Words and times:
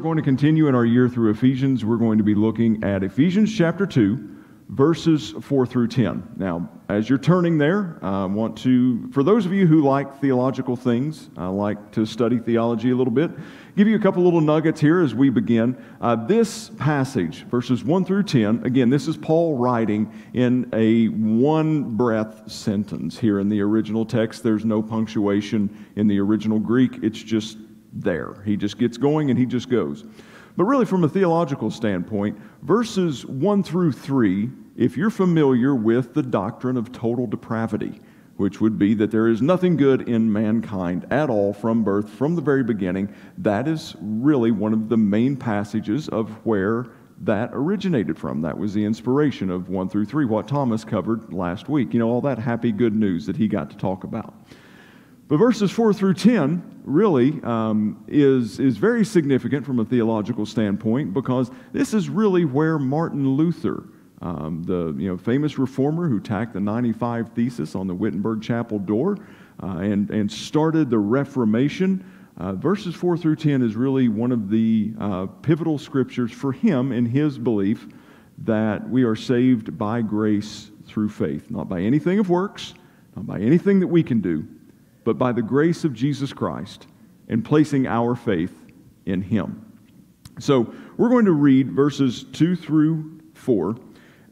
Going 0.00 0.16
to 0.16 0.22
continue 0.22 0.66
in 0.66 0.74
our 0.74 0.84
year 0.84 1.08
through 1.08 1.30
Ephesians. 1.30 1.84
We're 1.84 1.98
going 1.98 2.18
to 2.18 2.24
be 2.24 2.34
looking 2.34 2.82
at 2.82 3.02
Ephesians 3.02 3.54
chapter 3.54 3.84
2, 3.84 4.28
verses 4.70 5.34
4 5.42 5.66
through 5.66 5.88
10. 5.88 6.36
Now, 6.36 6.70
as 6.88 7.08
you're 7.08 7.18
turning 7.18 7.58
there, 7.58 7.98
I 8.00 8.24
want 8.24 8.56
to, 8.58 9.10
for 9.12 9.22
those 9.22 9.44
of 9.44 9.52
you 9.52 9.66
who 9.66 9.82
like 9.82 10.18
theological 10.18 10.74
things, 10.74 11.28
I 11.36 11.48
like 11.48 11.92
to 11.92 12.06
study 12.06 12.38
theology 12.38 12.92
a 12.92 12.96
little 12.96 13.12
bit, 13.12 13.30
give 13.76 13.88
you 13.88 13.96
a 13.96 13.98
couple 13.98 14.24
little 14.24 14.40
nuggets 14.40 14.80
here 14.80 15.02
as 15.02 15.14
we 15.14 15.28
begin. 15.28 15.76
Uh, 16.00 16.16
this 16.16 16.70
passage, 16.78 17.44
verses 17.44 17.84
1 17.84 18.06
through 18.06 18.22
10, 18.22 18.64
again, 18.64 18.88
this 18.88 19.06
is 19.06 19.18
Paul 19.18 19.58
writing 19.58 20.10
in 20.32 20.70
a 20.72 21.08
one 21.08 21.96
breath 21.96 22.50
sentence 22.50 23.18
here 23.18 23.38
in 23.38 23.50
the 23.50 23.60
original 23.60 24.06
text. 24.06 24.42
There's 24.42 24.64
no 24.64 24.82
punctuation 24.82 25.86
in 25.96 26.06
the 26.06 26.18
original 26.20 26.58
Greek, 26.58 27.02
it's 27.02 27.22
just 27.22 27.58
there. 27.92 28.42
He 28.44 28.56
just 28.56 28.78
gets 28.78 28.96
going 28.96 29.30
and 29.30 29.38
he 29.38 29.46
just 29.46 29.68
goes. 29.68 30.04
But 30.56 30.64
really, 30.64 30.84
from 30.84 31.04
a 31.04 31.08
theological 31.08 31.70
standpoint, 31.70 32.38
verses 32.62 33.24
1 33.24 33.62
through 33.62 33.92
3, 33.92 34.50
if 34.76 34.96
you're 34.96 35.10
familiar 35.10 35.74
with 35.74 36.14
the 36.14 36.22
doctrine 36.22 36.76
of 36.76 36.92
total 36.92 37.26
depravity, 37.26 38.00
which 38.36 38.60
would 38.60 38.78
be 38.78 38.94
that 38.94 39.10
there 39.10 39.28
is 39.28 39.42
nothing 39.42 39.76
good 39.76 40.08
in 40.08 40.32
mankind 40.32 41.06
at 41.10 41.28
all 41.28 41.52
from 41.52 41.84
birth, 41.84 42.08
from 42.08 42.34
the 42.34 42.42
very 42.42 42.64
beginning, 42.64 43.14
that 43.38 43.68
is 43.68 43.94
really 44.00 44.50
one 44.50 44.72
of 44.72 44.88
the 44.88 44.96
main 44.96 45.36
passages 45.36 46.08
of 46.08 46.30
where 46.44 46.86
that 47.20 47.50
originated 47.52 48.18
from. 48.18 48.40
That 48.40 48.56
was 48.56 48.72
the 48.72 48.82
inspiration 48.84 49.50
of 49.50 49.68
1 49.68 49.90
through 49.90 50.06
3, 50.06 50.24
what 50.24 50.48
Thomas 50.48 50.84
covered 50.84 51.32
last 51.34 51.68
week. 51.68 51.92
You 51.92 52.00
know, 52.00 52.08
all 52.08 52.22
that 52.22 52.38
happy 52.38 52.72
good 52.72 52.94
news 52.94 53.26
that 53.26 53.36
he 53.36 53.46
got 53.46 53.70
to 53.70 53.76
talk 53.76 54.04
about. 54.04 54.34
But 55.30 55.36
verses 55.36 55.70
4 55.70 55.94
through 55.94 56.14
10 56.14 56.80
really 56.84 57.40
um, 57.44 58.04
is, 58.08 58.58
is 58.58 58.78
very 58.78 59.04
significant 59.04 59.64
from 59.64 59.78
a 59.78 59.84
theological 59.84 60.44
standpoint 60.44 61.14
because 61.14 61.52
this 61.72 61.94
is 61.94 62.08
really 62.08 62.44
where 62.44 62.80
Martin 62.80 63.36
Luther, 63.36 63.84
um, 64.22 64.64
the 64.64 64.92
you 64.98 65.08
know, 65.08 65.16
famous 65.16 65.56
reformer 65.56 66.08
who 66.08 66.18
tacked 66.18 66.54
the 66.54 66.58
95 66.58 67.28
Thesis 67.28 67.76
on 67.76 67.86
the 67.86 67.94
Wittenberg 67.94 68.42
Chapel 68.42 68.80
door 68.80 69.18
uh, 69.62 69.76
and, 69.76 70.10
and 70.10 70.30
started 70.30 70.90
the 70.90 70.98
Reformation, 70.98 72.04
uh, 72.36 72.54
verses 72.54 72.96
4 72.96 73.16
through 73.16 73.36
10 73.36 73.62
is 73.62 73.76
really 73.76 74.08
one 74.08 74.32
of 74.32 74.50
the 74.50 74.92
uh, 74.98 75.26
pivotal 75.42 75.78
scriptures 75.78 76.32
for 76.32 76.50
him 76.50 76.90
in 76.90 77.06
his 77.06 77.38
belief 77.38 77.86
that 78.38 78.90
we 78.90 79.04
are 79.04 79.14
saved 79.14 79.78
by 79.78 80.02
grace 80.02 80.72
through 80.86 81.08
faith, 81.08 81.52
not 81.52 81.68
by 81.68 81.80
anything 81.80 82.18
of 82.18 82.28
works, 82.28 82.74
not 83.14 83.28
by 83.28 83.38
anything 83.38 83.78
that 83.78 83.86
we 83.86 84.02
can 84.02 84.20
do 84.20 84.44
but 85.04 85.18
by 85.18 85.32
the 85.32 85.42
grace 85.42 85.84
of 85.84 85.94
Jesus 85.94 86.32
Christ 86.32 86.86
and 87.28 87.44
placing 87.44 87.86
our 87.86 88.14
faith 88.14 88.54
in 89.06 89.22
Him. 89.22 89.64
So 90.38 90.72
we're 90.96 91.08
going 91.08 91.26
to 91.26 91.32
read 91.32 91.70
verses 91.70 92.24
2 92.32 92.56
through 92.56 93.20
4, 93.34 93.76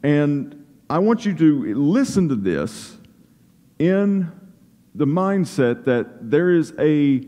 and 0.03 0.65
I 0.91 0.99
want 0.99 1.27
you 1.27 1.35
to 1.35 1.75
listen 1.75 2.29
to 2.31 2.35
this 2.35 2.97
in 3.79 4.33
the 4.95 5.07
mindset 5.07 5.85
that 5.85 6.31
there 6.31 6.51
is 6.51 6.73
a 6.79 7.25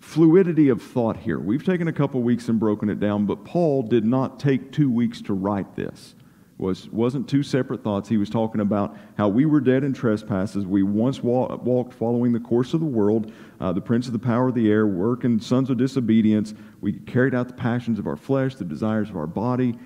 fluidity 0.00 0.68
of 0.70 0.82
thought 0.82 1.16
here. 1.16 1.38
We've 1.38 1.64
taken 1.64 1.88
a 1.88 1.92
couple 1.92 2.22
weeks 2.22 2.48
and 2.48 2.58
broken 2.58 2.88
it 2.88 3.00
down, 3.00 3.26
but 3.26 3.44
Paul 3.44 3.82
did 3.82 4.04
not 4.04 4.40
take 4.40 4.72
two 4.72 4.90
weeks 4.90 5.20
to 5.22 5.34
write 5.34 5.76
this 5.76 6.14
was, 6.60 6.90
wasn't 6.90 7.28
two 7.28 7.42
separate 7.42 7.82
thoughts. 7.82 8.08
He 8.08 8.18
was 8.18 8.28
talking 8.28 8.60
about 8.60 8.96
how 9.16 9.28
we 9.28 9.46
were 9.46 9.60
dead 9.60 9.82
in 9.82 9.94
trespasses. 9.94 10.66
We 10.66 10.82
once 10.82 11.22
wa- 11.22 11.56
walked 11.56 11.94
following 11.94 12.32
the 12.32 12.40
course 12.40 12.74
of 12.74 12.80
the 12.80 12.86
world, 12.86 13.32
uh, 13.60 13.72
the 13.72 13.80
prince 13.80 14.06
of 14.06 14.12
the 14.12 14.18
power 14.18 14.48
of 14.48 14.54
the 14.54 14.70
air, 14.70 14.86
working 14.86 15.40
sons 15.40 15.70
of 15.70 15.78
disobedience. 15.78 16.52
We 16.80 16.92
carried 16.92 17.34
out 17.34 17.48
the 17.48 17.54
passions 17.54 17.98
of 17.98 18.06
our 18.06 18.16
flesh, 18.16 18.56
the 18.56 18.64
desires 18.64 19.08
of 19.08 19.16
our 19.16 19.26
body. 19.26 19.78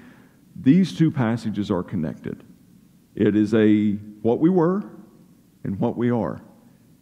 These 0.60 0.96
two 0.96 1.10
passages 1.10 1.70
are 1.70 1.82
connected. 1.82 2.42
It 3.14 3.36
is 3.36 3.54
a 3.54 3.92
what 4.22 4.40
we 4.40 4.50
were 4.50 4.82
and 5.62 5.78
what 5.78 5.96
we 5.96 6.10
are. 6.10 6.40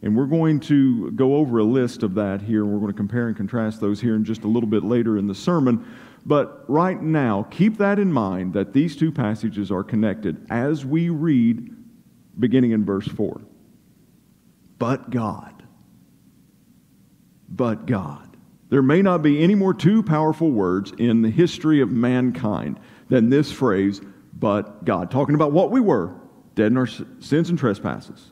And 0.03 0.17
we're 0.17 0.25
going 0.25 0.59
to 0.61 1.11
go 1.11 1.37
over 1.37 1.59
a 1.59 1.63
list 1.63 2.03
of 2.03 2.13
that 2.15 2.41
here. 2.41 2.65
We're 2.65 2.79
going 2.79 2.91
to 2.91 2.97
compare 2.97 3.29
and 3.29 3.37
contrast 3.37 3.79
those 3.79 4.01
here 4.01 4.15
in 4.15 4.25
just 4.25 4.43
a 4.43 4.47
little 4.47 4.67
bit 4.67 4.83
later 4.83 5.17
in 5.17 5.27
the 5.27 5.33
sermon. 5.33 5.87
But 6.25 6.65
right 6.67 7.01
now, 7.01 7.43
keep 7.49 7.77
that 7.77 7.99
in 7.99 8.11
mind 8.11 8.53
that 8.53 8.73
these 8.73 8.97
two 8.97 9.13
passages 9.13 9.71
are 9.71 9.83
connected 9.83 10.45
as 10.49 10.85
we 10.85 11.07
read 11.07 11.73
beginning 12.37 12.71
in 12.71 12.83
verse 12.83 13.07
4. 13.07 13.41
But 14.77 15.09
God. 15.09 15.63
But 17.47 17.85
God. 17.85 18.35
There 18.69 18.81
may 18.81 19.01
not 19.01 19.21
be 19.21 19.41
any 19.41 19.55
more 19.55 19.73
two 19.73 20.03
powerful 20.03 20.51
words 20.51 20.91
in 20.97 21.21
the 21.21 21.29
history 21.29 21.79
of 21.79 21.89
mankind 21.89 22.77
than 23.07 23.29
this 23.29 23.51
phrase, 23.53 24.01
but 24.33 24.83
God. 24.83 25.11
Talking 25.11 25.35
about 25.35 25.53
what 25.53 25.71
we 25.71 25.79
were, 25.79 26.13
dead 26.55 26.67
in 26.67 26.77
our 26.77 26.87
sins 26.87 27.49
and 27.49 27.57
trespasses. 27.57 28.31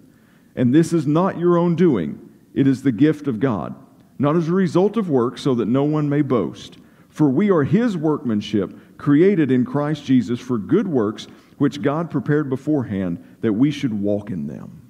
And 0.55 0.73
this 0.73 0.93
is 0.93 1.07
not 1.07 1.37
your 1.39 1.57
own 1.57 1.75
doing, 1.75 2.29
it 2.53 2.67
is 2.67 2.83
the 2.83 2.91
gift 2.91 3.27
of 3.27 3.39
God 3.39 3.75
not 4.21 4.37
as 4.37 4.47
a 4.47 4.53
result 4.53 4.97
of 4.97 5.09
work, 5.09 5.39
so 5.39 5.55
that 5.55 5.67
no 5.67 5.83
one 5.83 6.07
may 6.07 6.21
boast. 6.21 6.77
For 7.09 7.27
we 7.27 7.49
are 7.49 7.63
his 7.63 7.97
workmanship, 7.97 8.97
created 8.99 9.49
in 9.49 9.65
Christ 9.65 10.05
Jesus 10.05 10.39
for 10.39 10.59
good 10.59 10.87
works, 10.87 11.25
which 11.57 11.81
God 11.81 12.11
prepared 12.11 12.47
beforehand 12.47 13.37
that 13.41 13.51
we 13.51 13.71
should 13.71 13.91
walk 13.91 14.29
in 14.29 14.45
them. 14.45 14.87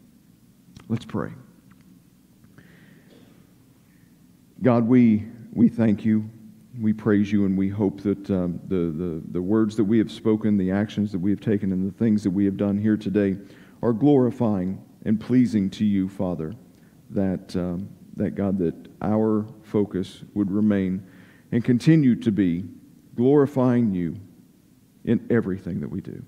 Let's 0.89 1.05
pray. 1.05 1.31
God, 4.61 4.85
we, 4.85 5.25
we 5.53 5.69
thank 5.69 6.03
you. 6.03 6.29
We 6.81 6.91
praise 6.91 7.31
you 7.31 7.45
and 7.45 7.57
we 7.57 7.69
hope 7.69 8.01
that 8.01 8.29
um, 8.29 8.59
the, 8.67 8.91
the, 8.91 9.21
the 9.31 9.41
words 9.41 9.77
that 9.77 9.85
we 9.85 9.97
have 9.99 10.11
spoken, 10.11 10.57
the 10.57 10.71
actions 10.71 11.09
that 11.13 11.19
we 11.19 11.31
have 11.31 11.39
taken, 11.39 11.71
and 11.71 11.89
the 11.89 11.97
things 11.97 12.21
that 12.23 12.31
we 12.31 12.43
have 12.43 12.57
done 12.57 12.77
here 12.77 12.97
today 12.97 13.37
are 13.81 13.93
glorifying 13.93 14.83
and 15.05 15.19
pleasing 15.19 15.69
to 15.71 15.85
you, 15.85 16.07
Father. 16.09 16.53
That. 17.09 17.55
Um, 17.55 17.89
that 18.17 18.35
God, 18.35 18.57
that 18.59 18.75
our 19.01 19.45
focus 19.63 20.23
would 20.33 20.51
remain 20.51 21.05
and 21.51 21.63
continue 21.63 22.15
to 22.17 22.31
be 22.31 22.65
glorifying 23.15 23.93
you 23.93 24.15
in 25.03 25.25
everything 25.29 25.79
that 25.81 25.89
we 25.89 26.01
do. 26.01 26.23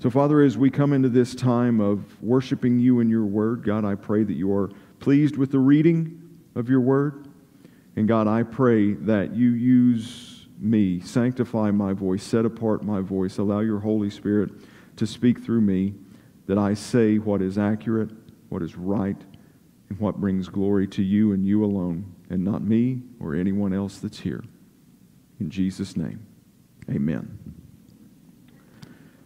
So, 0.00 0.10
Father, 0.10 0.42
as 0.42 0.58
we 0.58 0.70
come 0.70 0.92
into 0.92 1.08
this 1.08 1.34
time 1.34 1.80
of 1.80 2.22
worshiping 2.22 2.78
you 2.78 3.00
in 3.00 3.08
your 3.08 3.24
word, 3.24 3.64
God, 3.64 3.84
I 3.84 3.94
pray 3.94 4.24
that 4.24 4.34
you 4.34 4.52
are 4.52 4.70
pleased 5.00 5.36
with 5.36 5.50
the 5.50 5.58
reading 5.58 6.20
of 6.54 6.68
your 6.68 6.80
word. 6.80 7.28
And 7.96 8.08
God, 8.08 8.26
I 8.26 8.42
pray 8.42 8.94
that 8.94 9.34
you 9.34 9.50
use 9.50 10.46
me, 10.58 11.00
sanctify 11.00 11.70
my 11.70 11.92
voice, 11.92 12.22
set 12.22 12.44
apart 12.44 12.82
my 12.82 13.00
voice, 13.00 13.38
allow 13.38 13.60
your 13.60 13.78
Holy 13.78 14.10
Spirit 14.10 14.50
to 14.96 15.06
speak 15.06 15.42
through 15.42 15.60
me, 15.60 15.94
that 16.46 16.58
I 16.58 16.74
say 16.74 17.18
what 17.18 17.42
is 17.42 17.58
accurate, 17.58 18.10
what 18.48 18.62
is 18.62 18.76
right, 18.76 19.16
and 19.88 19.98
what 19.98 20.16
brings 20.16 20.48
glory 20.48 20.86
to 20.88 21.02
you 21.02 21.32
and 21.32 21.46
you 21.46 21.64
alone, 21.64 22.14
and 22.30 22.44
not 22.44 22.62
me 22.62 23.00
or 23.20 23.34
anyone 23.34 23.72
else 23.72 23.98
that's 23.98 24.20
here. 24.20 24.42
In 25.40 25.50
Jesus' 25.50 25.96
name, 25.96 26.24
amen. 26.90 27.38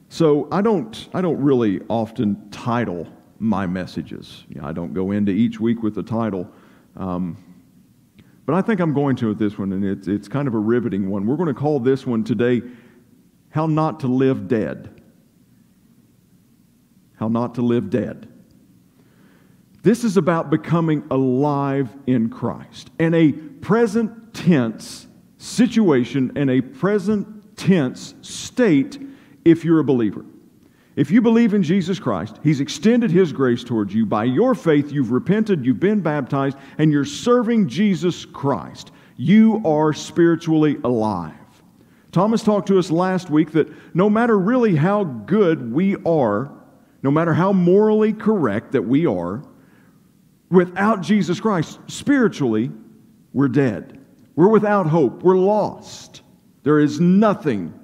So 0.08 0.48
I 0.50 0.62
don't, 0.62 1.08
I 1.12 1.20
don't 1.20 1.40
really 1.40 1.80
often 1.88 2.50
title 2.50 3.06
my 3.38 3.66
messages. 3.66 4.44
You 4.48 4.60
know, 4.60 4.66
I 4.66 4.72
don't 4.72 4.94
go 4.94 5.10
into 5.10 5.32
each 5.32 5.60
week 5.60 5.82
with 5.82 5.98
a 5.98 6.02
title. 6.02 6.50
Um, 6.96 7.36
but 8.46 8.54
I 8.54 8.62
think 8.62 8.80
I'm 8.80 8.94
going 8.94 9.14
to 9.16 9.28
with 9.28 9.38
this 9.38 9.58
one, 9.58 9.72
and 9.72 9.84
it's, 9.84 10.08
it's 10.08 10.26
kind 10.26 10.48
of 10.48 10.54
a 10.54 10.58
riveting 10.58 11.10
one. 11.10 11.26
We're 11.26 11.36
going 11.36 11.54
to 11.54 11.60
call 11.60 11.80
this 11.80 12.06
one 12.06 12.24
today 12.24 12.62
How 13.50 13.66
Not 13.66 14.00
to 14.00 14.06
Live 14.08 14.48
Dead. 14.48 14.97
How 17.18 17.28
Not 17.28 17.54
to 17.56 17.62
Live 17.62 17.90
Dead. 17.90 18.28
This 19.82 20.04
is 20.04 20.16
about 20.16 20.50
becoming 20.50 21.04
alive 21.10 21.94
in 22.06 22.30
Christ 22.30 22.90
and 22.98 23.14
a 23.14 23.32
present 23.32 24.34
tense 24.34 25.06
situation 25.38 26.32
and 26.36 26.50
a 26.50 26.60
present 26.60 27.56
tense 27.56 28.14
state 28.22 29.00
if 29.44 29.64
you're 29.64 29.80
a 29.80 29.84
believer. 29.84 30.24
If 30.96 31.12
you 31.12 31.22
believe 31.22 31.54
in 31.54 31.62
Jesus 31.62 32.00
Christ, 32.00 32.40
He's 32.42 32.60
extended 32.60 33.10
His 33.10 33.32
grace 33.32 33.62
towards 33.62 33.94
you. 33.94 34.04
By 34.04 34.24
your 34.24 34.54
faith, 34.56 34.90
you've 34.90 35.12
repented, 35.12 35.64
you've 35.64 35.78
been 35.78 36.00
baptized, 36.00 36.58
and 36.76 36.90
you're 36.90 37.04
serving 37.04 37.68
Jesus 37.68 38.24
Christ. 38.24 38.90
You 39.16 39.62
are 39.64 39.92
spiritually 39.92 40.76
alive. 40.82 41.34
Thomas 42.10 42.42
talked 42.42 42.66
to 42.68 42.80
us 42.80 42.90
last 42.90 43.30
week 43.30 43.52
that 43.52 43.68
no 43.94 44.10
matter 44.10 44.36
really 44.36 44.74
how 44.74 45.04
good 45.04 45.72
we 45.72 45.94
are, 46.04 46.50
no 47.02 47.10
matter 47.10 47.34
how 47.34 47.52
morally 47.52 48.12
correct 48.12 48.72
that 48.72 48.82
we 48.82 49.06
are, 49.06 49.42
without 50.50 51.00
Jesus 51.00 51.40
Christ, 51.40 51.78
spiritually, 51.86 52.70
we're 53.32 53.48
dead. 53.48 54.00
We're 54.34 54.48
without 54.48 54.86
hope. 54.86 55.22
We're 55.22 55.36
lost. 55.36 56.22
There 56.62 56.78
is 56.78 57.00
nothing 57.00 57.78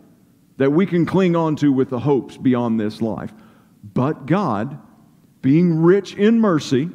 that 0.56 0.70
we 0.70 0.86
can 0.86 1.04
cling 1.04 1.34
on 1.36 1.56
to 1.56 1.72
with 1.72 1.90
the 1.90 1.98
hopes 1.98 2.36
beyond 2.36 2.78
this 2.78 3.02
life. 3.02 3.32
But 3.82 4.26
God, 4.26 4.78
being 5.42 5.82
rich 5.82 6.14
in 6.14 6.40
mercy, 6.40 6.88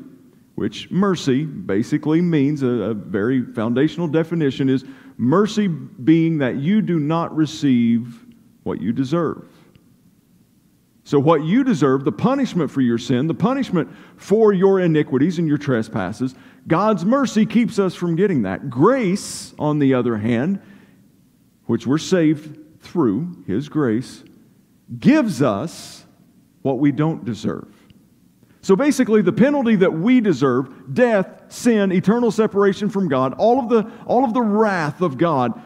which 0.55 0.89
mercy 0.91 1.45
basically 1.45 2.21
means 2.21 2.63
a, 2.63 2.67
a, 2.67 2.93
very 2.93 3.45
foundational 3.53 4.07
definition 4.07 4.69
is 4.69 4.83
mercy 5.17 5.67
being 5.67 6.37
that 6.39 6.55
you 6.55 6.81
do 6.81 6.99
not 6.99 7.35
receive 7.35 8.25
what 8.63 8.81
you 8.81 8.91
deserve. 8.91 9.47
So, 11.09 11.19
what 11.19 11.43
you 11.43 11.63
deserve, 11.63 12.05
the 12.05 12.11
punishment 12.11 12.69
for 12.69 12.81
your 12.81 12.99
sin, 12.99 13.25
the 13.25 13.33
punishment 13.33 13.89
for 14.15 14.53
your 14.53 14.79
iniquities 14.79 15.39
and 15.39 15.47
your 15.47 15.57
trespasses, 15.57 16.35
God's 16.67 17.03
mercy 17.03 17.47
keeps 17.47 17.79
us 17.79 17.95
from 17.95 18.15
getting 18.15 18.43
that. 18.43 18.69
Grace, 18.69 19.55
on 19.57 19.79
the 19.79 19.95
other 19.95 20.17
hand, 20.17 20.61
which 21.65 21.87
we're 21.87 21.97
saved 21.97 22.59
through 22.81 23.43
His 23.47 23.69
grace, 23.69 24.23
gives 24.99 25.41
us 25.41 26.05
what 26.61 26.77
we 26.77 26.91
don't 26.91 27.25
deserve. 27.25 27.73
So 28.61 28.75
basically, 28.75 29.23
the 29.23 29.33
penalty 29.33 29.77
that 29.77 29.91
we 29.91 30.21
deserve 30.21 30.93
death, 30.93 31.51
sin, 31.51 31.91
eternal 31.91 32.29
separation 32.29 32.87
from 32.87 33.09
God, 33.09 33.33
all 33.39 33.57
of 33.57 33.67
the, 33.67 33.91
all 34.05 34.23
of 34.23 34.35
the 34.35 34.43
wrath 34.43 35.01
of 35.01 35.17
God 35.17 35.59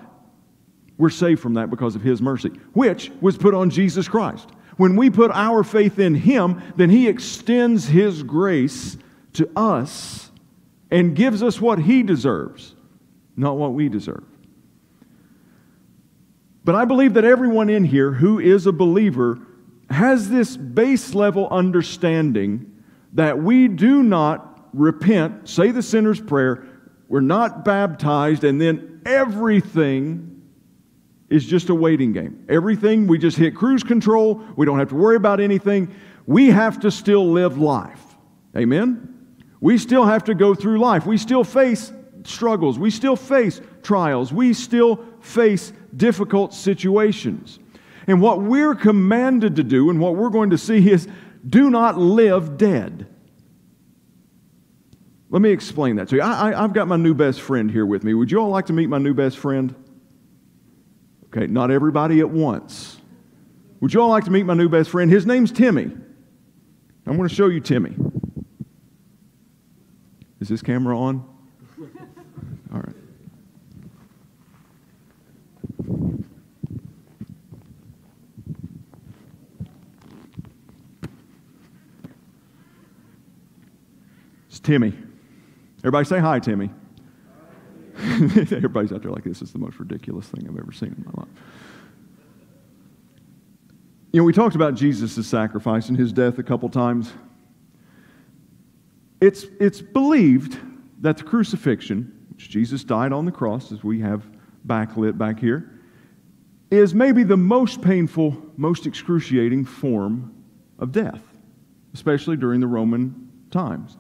we're 0.98 1.10
saved 1.10 1.42
from 1.42 1.56
that 1.56 1.70
because 1.70 1.96
of 1.96 2.02
His 2.02 2.22
mercy, 2.22 2.50
which 2.74 3.12
was 3.20 3.38
put 3.38 3.54
on 3.54 3.70
Jesus 3.70 4.08
Christ. 4.08 4.48
When 4.78 4.96
we 4.96 5.10
put 5.10 5.32
our 5.32 5.64
faith 5.64 6.00
in 6.00 6.16
Him, 6.16 6.62
then 6.76 6.90
He 6.90 7.08
extends 7.08 7.88
His 7.88 8.24
grace 8.24 8.98
to 9.34 9.50
us 9.56 10.32
and 10.92 11.16
gives 11.16 11.42
us 11.44 11.60
what 11.60 11.80
He 11.80 12.04
deserves, 12.04 12.76
not 13.36 13.58
what 13.58 13.74
we 13.74 13.90
deserve. 13.90 14.26
But 16.64 16.76
I 16.76 16.86
believe 16.86 17.16
that 17.16 17.26
everyone 17.26 17.70
in 17.70 17.84
here 17.84 18.12
who 18.12 18.40
is 18.40 18.68
a 18.68 18.72
believer 18.72 19.40
has 19.90 20.30
this 20.30 20.56
base 20.56 21.14
level 21.14 21.48
understanding 21.50 22.84
that 23.14 23.38
we 23.38 23.68
do 23.68 24.02
not 24.02 24.70
repent, 24.74 25.48
say 25.48 25.72
the 25.72 25.84
sinner's 25.84 26.22
prayer, 26.22 26.66
we're 27.10 27.22
not 27.22 27.64
baptized, 27.66 28.44
and 28.44 28.60
then 28.60 29.02
everything 29.06 30.33
is 31.34 31.48
just 31.48 31.70
a 31.70 31.76
waiting 31.76 32.14
game. 32.14 32.46
Everything, 32.48 33.08
we 33.08 33.18
just 33.18 33.38
hit 33.38 33.56
cruise 33.56 33.82
control, 33.82 34.44
we 34.56 34.68
don't 34.68 34.78
have 34.78 34.90
to 34.90 34.96
worry 34.96 35.16
about 35.16 35.40
anything. 35.40 35.94
We 36.28 36.52
have 36.52 36.80
to 36.82 36.92
still 36.92 37.28
live 37.32 37.58
life. 37.58 38.00
Amen? 38.56 39.36
We 39.60 39.80
still 39.80 40.06
have 40.06 40.26
to 40.26 40.36
go 40.36 40.54
through 40.54 40.78
life. 40.78 41.08
We 41.08 41.18
still 41.18 41.44
face 41.44 41.92
struggles. 42.24 42.78
We 42.78 42.92
still 42.92 43.16
face 43.16 43.62
trials. 43.82 44.32
We 44.32 44.54
still 44.54 45.04
face 45.22 45.74
difficult 45.98 46.54
situations. 46.54 47.58
And 48.06 48.22
what 48.22 48.40
we're 48.40 48.76
commanded 48.76 49.56
to 49.56 49.64
do 49.64 49.90
and 49.90 50.00
what 50.00 50.16
we're 50.16 50.30
going 50.30 50.52
to 50.52 50.58
see 50.60 50.88
is 50.88 51.08
do 51.50 51.72
not 51.72 51.98
live 51.98 52.58
dead. 52.58 53.08
Let 55.32 55.42
me 55.42 55.50
explain 55.50 55.96
that 55.96 56.10
to 56.10 56.18
you. 56.18 56.22
I, 56.22 56.52
have 56.52 56.74
got 56.74 56.88
my 56.88 56.96
new 56.96 57.16
best 57.16 57.42
friend 57.42 57.72
here 57.72 57.88
with 57.88 58.04
me. 58.04 58.14
Would 58.14 58.30
you 58.30 58.38
all 58.38 58.50
like 58.50 58.68
to 58.68 58.74
meet 58.74 58.88
my 58.88 59.00
new 59.00 59.16
best 59.16 59.40
friend? 59.40 59.74
Okay, 61.36 61.48
not 61.48 61.72
everybody 61.72 62.20
at 62.20 62.30
once. 62.30 62.98
Would 63.80 63.92
you 63.92 64.02
all 64.02 64.10
like 64.10 64.26
to 64.26 64.32
meet 64.32 64.46
my 64.46 64.54
new 64.54 64.70
best 64.70 64.92
friend? 64.92 65.10
His 65.10 65.26
name's 65.26 65.52
Timmy. 65.52 65.86
I'm 67.06 67.18
going 67.18 67.28
to 67.28 67.34
show 67.34 67.48
you 67.48 67.60
Timmy. 67.60 67.96
Is 70.40 70.48
this 70.48 70.62
camera 70.62 70.98
on? 70.98 71.28
All 72.72 72.82
right. 72.82 72.96
It's 84.50 84.60
Timmy. 84.60 84.94
Everybody 85.80 86.06
say 86.06 86.20
hi, 86.20 86.40
Timmy. 86.40 86.70
Everybody's 88.00 88.92
out 88.92 89.02
there 89.04 89.12
like 89.12 89.24
this 89.24 89.42
is 89.42 89.52
the 89.52 89.60
most 89.60 89.80
ridiculous 89.80 90.28
thing 90.28 90.48
I've 90.50 90.58
ever 90.58 90.72
seen 90.72 90.90
in 90.90 91.06
my 91.06 91.22
life. 91.22 91.32
You 94.12 94.20
know, 94.20 94.26
we 94.26 94.34
talked 94.34 94.56
about 94.56 94.76
Jesus' 94.76 95.26
sacrifice 95.26 95.90
and 95.90 95.98
his 95.98 96.14
death 96.14 96.38
a 96.38 96.44
couple 96.44 96.70
times. 96.70 97.12
It's, 99.22 99.46
it's 99.60 99.82
believed 99.82 100.60
that 101.02 101.18
the 101.18 101.24
crucifixion, 101.24 102.26
which 102.30 102.50
Jesus 102.50 102.84
died 102.84 103.14
on 103.14 103.26
the 103.26 103.32
cross, 103.32 103.72
as 103.72 103.84
we 103.84 104.00
have 104.02 104.24
backlit 104.68 105.18
back 105.18 105.40
here, 105.40 105.80
is 106.72 106.94
maybe 106.94 107.24
the 107.24 107.38
most 107.38 107.82
painful, 107.82 108.36
most 108.58 108.86
excruciating 108.86 109.66
form 109.66 110.34
of 110.80 110.92
death, 110.92 111.22
especially 111.94 112.36
during 112.36 112.60
the 112.60 112.68
Roman 112.68 113.32
times. 113.52 113.98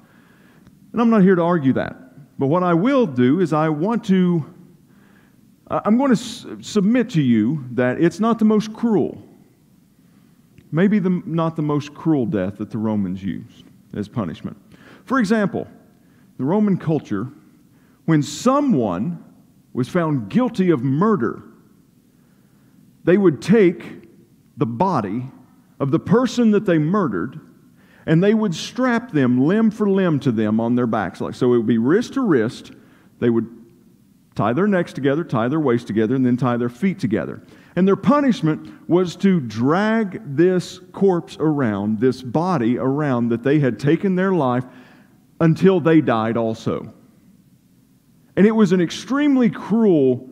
And 0.91 1.01
I'm 1.01 1.09
not 1.09 1.21
here 1.21 1.35
to 1.35 1.41
argue 1.41 1.73
that. 1.73 2.02
But 2.39 2.47
what 2.47 2.63
I 2.63 2.73
will 2.73 3.05
do 3.05 3.39
is 3.39 3.53
I 3.53 3.69
want 3.69 4.03
to, 4.05 4.45
I'm 5.67 5.97
going 5.97 6.15
to 6.15 6.63
submit 6.63 7.09
to 7.11 7.21
you 7.21 7.65
that 7.71 8.01
it's 8.01 8.19
not 8.19 8.39
the 8.39 8.45
most 8.45 8.73
cruel, 8.73 9.21
maybe 10.71 10.99
the, 10.99 11.21
not 11.25 11.55
the 11.55 11.61
most 11.61 11.93
cruel 11.93 12.25
death 12.25 12.57
that 12.57 12.71
the 12.71 12.77
Romans 12.77 13.23
used 13.23 13.65
as 13.95 14.07
punishment. 14.07 14.57
For 15.05 15.19
example, 15.19 15.67
the 16.37 16.43
Roman 16.43 16.77
culture, 16.77 17.29
when 18.05 18.23
someone 18.23 19.23
was 19.73 19.87
found 19.87 20.29
guilty 20.29 20.71
of 20.71 20.83
murder, 20.83 21.43
they 23.03 23.17
would 23.17 23.41
take 23.41 24.07
the 24.57 24.65
body 24.65 25.25
of 25.79 25.91
the 25.91 25.99
person 25.99 26.51
that 26.51 26.65
they 26.65 26.77
murdered 26.77 27.39
and 28.05 28.23
they 28.23 28.33
would 28.33 28.53
strap 28.53 29.11
them 29.11 29.41
limb 29.45 29.71
for 29.71 29.89
limb 29.89 30.19
to 30.21 30.31
them 30.31 30.59
on 30.59 30.75
their 30.75 30.87
backs. 30.87 31.21
Like, 31.21 31.35
so 31.35 31.53
it 31.53 31.57
would 31.57 31.67
be 31.67 31.77
wrist 31.77 32.13
to 32.13 32.21
wrist. 32.21 32.71
They 33.19 33.29
would 33.29 33.47
tie 34.35 34.53
their 34.53 34.67
necks 34.67 34.93
together, 34.93 35.23
tie 35.23 35.47
their 35.47 35.59
waists 35.59 35.85
together, 35.85 36.15
and 36.15 36.25
then 36.25 36.37
tie 36.37 36.57
their 36.57 36.69
feet 36.69 36.99
together. 36.99 37.41
And 37.75 37.87
their 37.87 37.95
punishment 37.95 38.89
was 38.89 39.15
to 39.17 39.39
drag 39.39 40.21
this 40.35 40.79
corpse 40.91 41.37
around, 41.39 41.99
this 41.99 42.21
body 42.21 42.77
around 42.77 43.29
that 43.29 43.43
they 43.43 43.59
had 43.59 43.79
taken 43.79 44.15
their 44.15 44.33
life 44.33 44.65
until 45.39 45.79
they 45.79 46.01
died 46.01 46.37
also. 46.37 46.93
And 48.35 48.45
it 48.45 48.51
was 48.51 48.71
an 48.71 48.81
extremely 48.81 49.49
cruel, 49.49 50.29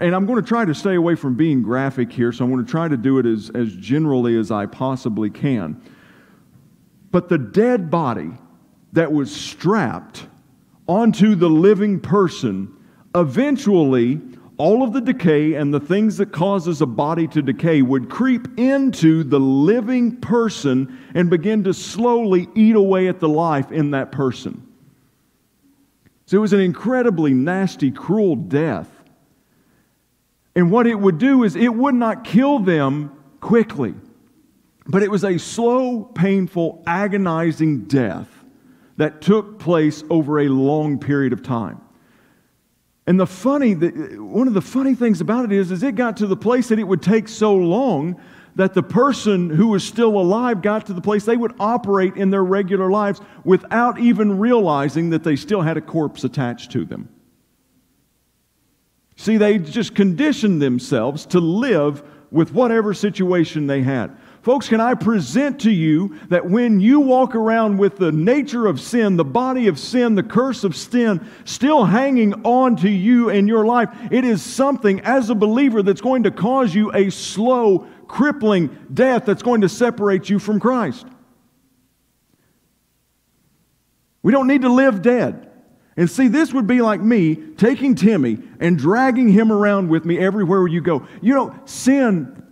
and 0.00 0.14
I'm 0.14 0.26
going 0.26 0.42
to 0.42 0.46
try 0.46 0.64
to 0.64 0.74
stay 0.74 0.94
away 0.94 1.14
from 1.14 1.34
being 1.34 1.62
graphic 1.62 2.10
here, 2.10 2.32
so 2.32 2.44
I'm 2.44 2.50
going 2.50 2.64
to 2.64 2.70
try 2.70 2.88
to 2.88 2.96
do 2.96 3.18
it 3.18 3.26
as, 3.26 3.50
as 3.54 3.74
generally 3.76 4.38
as 4.38 4.50
I 4.50 4.66
possibly 4.66 5.30
can. 5.30 5.80
But 7.14 7.28
the 7.28 7.38
dead 7.38 7.92
body 7.92 8.32
that 8.92 9.12
was 9.12 9.32
strapped 9.32 10.26
onto 10.88 11.36
the 11.36 11.48
living 11.48 12.00
person, 12.00 12.74
eventually, 13.14 14.20
all 14.56 14.82
of 14.82 14.92
the 14.92 15.00
decay 15.00 15.54
and 15.54 15.72
the 15.72 15.78
things 15.78 16.16
that 16.16 16.32
causes 16.32 16.80
a 16.80 16.86
body 16.86 17.28
to 17.28 17.40
decay 17.40 17.82
would 17.82 18.10
creep 18.10 18.58
into 18.58 19.22
the 19.22 19.38
living 19.38 20.16
person 20.16 20.98
and 21.14 21.30
begin 21.30 21.62
to 21.62 21.72
slowly 21.72 22.48
eat 22.56 22.74
away 22.74 23.06
at 23.06 23.20
the 23.20 23.28
life 23.28 23.70
in 23.70 23.92
that 23.92 24.10
person. 24.10 24.66
So 26.26 26.38
it 26.38 26.40
was 26.40 26.52
an 26.52 26.62
incredibly 26.62 27.32
nasty, 27.32 27.92
cruel 27.92 28.34
death. 28.34 28.90
And 30.56 30.68
what 30.68 30.88
it 30.88 30.98
would 30.98 31.18
do 31.18 31.44
is 31.44 31.54
it 31.54 31.72
would 31.72 31.94
not 31.94 32.24
kill 32.24 32.58
them 32.58 33.16
quickly. 33.40 33.94
But 34.86 35.02
it 35.02 35.10
was 35.10 35.24
a 35.24 35.38
slow, 35.38 36.02
painful, 36.02 36.82
agonizing 36.86 37.84
death 37.84 38.28
that 38.96 39.20
took 39.20 39.58
place 39.58 40.04
over 40.10 40.40
a 40.40 40.48
long 40.48 40.98
period 40.98 41.32
of 41.32 41.42
time. 41.42 41.80
And 43.06 43.20
the 43.20 43.26
funny, 43.26 43.74
one 43.74 44.48
of 44.48 44.54
the 44.54 44.62
funny 44.62 44.94
things 44.94 45.20
about 45.20 45.44
it 45.44 45.52
is, 45.52 45.70
is 45.70 45.82
it 45.82 45.94
got 45.94 46.16
to 46.18 46.26
the 46.26 46.36
place 46.36 46.68
that 46.68 46.78
it 46.78 46.84
would 46.84 47.02
take 47.02 47.28
so 47.28 47.54
long 47.54 48.20
that 48.56 48.72
the 48.72 48.82
person 48.82 49.50
who 49.50 49.68
was 49.68 49.84
still 49.84 50.18
alive 50.18 50.62
got 50.62 50.86
to 50.86 50.92
the 50.92 51.00
place 51.00 51.24
they 51.24 51.36
would 51.36 51.54
operate 51.58 52.16
in 52.16 52.30
their 52.30 52.44
regular 52.44 52.90
lives 52.90 53.20
without 53.44 53.98
even 53.98 54.38
realizing 54.38 55.10
that 55.10 55.24
they 55.24 55.36
still 55.36 55.60
had 55.60 55.76
a 55.76 55.80
corpse 55.80 56.24
attached 56.24 56.70
to 56.72 56.84
them. 56.84 57.08
See, 59.16 59.36
they 59.36 59.58
just 59.58 59.94
conditioned 59.94 60.62
themselves 60.62 61.26
to 61.26 61.40
live 61.40 62.02
with 62.30 62.52
whatever 62.52 62.94
situation 62.94 63.66
they 63.66 63.82
had. 63.82 64.16
Folks, 64.44 64.68
can 64.68 64.78
I 64.78 64.92
present 64.92 65.62
to 65.62 65.70
you 65.70 66.20
that 66.28 66.44
when 66.44 66.78
you 66.78 67.00
walk 67.00 67.34
around 67.34 67.78
with 67.78 67.96
the 67.96 68.12
nature 68.12 68.66
of 68.66 68.78
sin, 68.78 69.16
the 69.16 69.24
body 69.24 69.68
of 69.68 69.78
sin, 69.78 70.16
the 70.16 70.22
curse 70.22 70.64
of 70.64 70.76
sin 70.76 71.26
still 71.46 71.86
hanging 71.86 72.34
on 72.44 72.76
to 72.76 72.90
you 72.90 73.30
in 73.30 73.48
your 73.48 73.64
life, 73.64 73.88
it 74.10 74.22
is 74.22 74.42
something 74.42 75.00
as 75.00 75.30
a 75.30 75.34
believer 75.34 75.82
that's 75.82 76.02
going 76.02 76.24
to 76.24 76.30
cause 76.30 76.74
you 76.74 76.92
a 76.92 77.08
slow, 77.08 77.86
crippling 78.06 78.68
death 78.92 79.24
that's 79.24 79.42
going 79.42 79.62
to 79.62 79.68
separate 79.70 80.28
you 80.28 80.38
from 80.38 80.60
Christ. 80.60 81.06
We 84.22 84.30
don't 84.30 84.46
need 84.46 84.60
to 84.60 84.68
live 84.68 85.00
dead. 85.00 85.50
And 85.96 86.10
see, 86.10 86.28
this 86.28 86.52
would 86.52 86.66
be 86.66 86.82
like 86.82 87.00
me 87.00 87.36
taking 87.56 87.94
Timmy 87.94 88.40
and 88.60 88.76
dragging 88.76 89.30
him 89.30 89.50
around 89.50 89.88
with 89.88 90.04
me 90.04 90.18
everywhere 90.18 90.68
you 90.68 90.82
go. 90.82 91.06
You 91.22 91.32
know, 91.32 91.58
sin, 91.64 92.44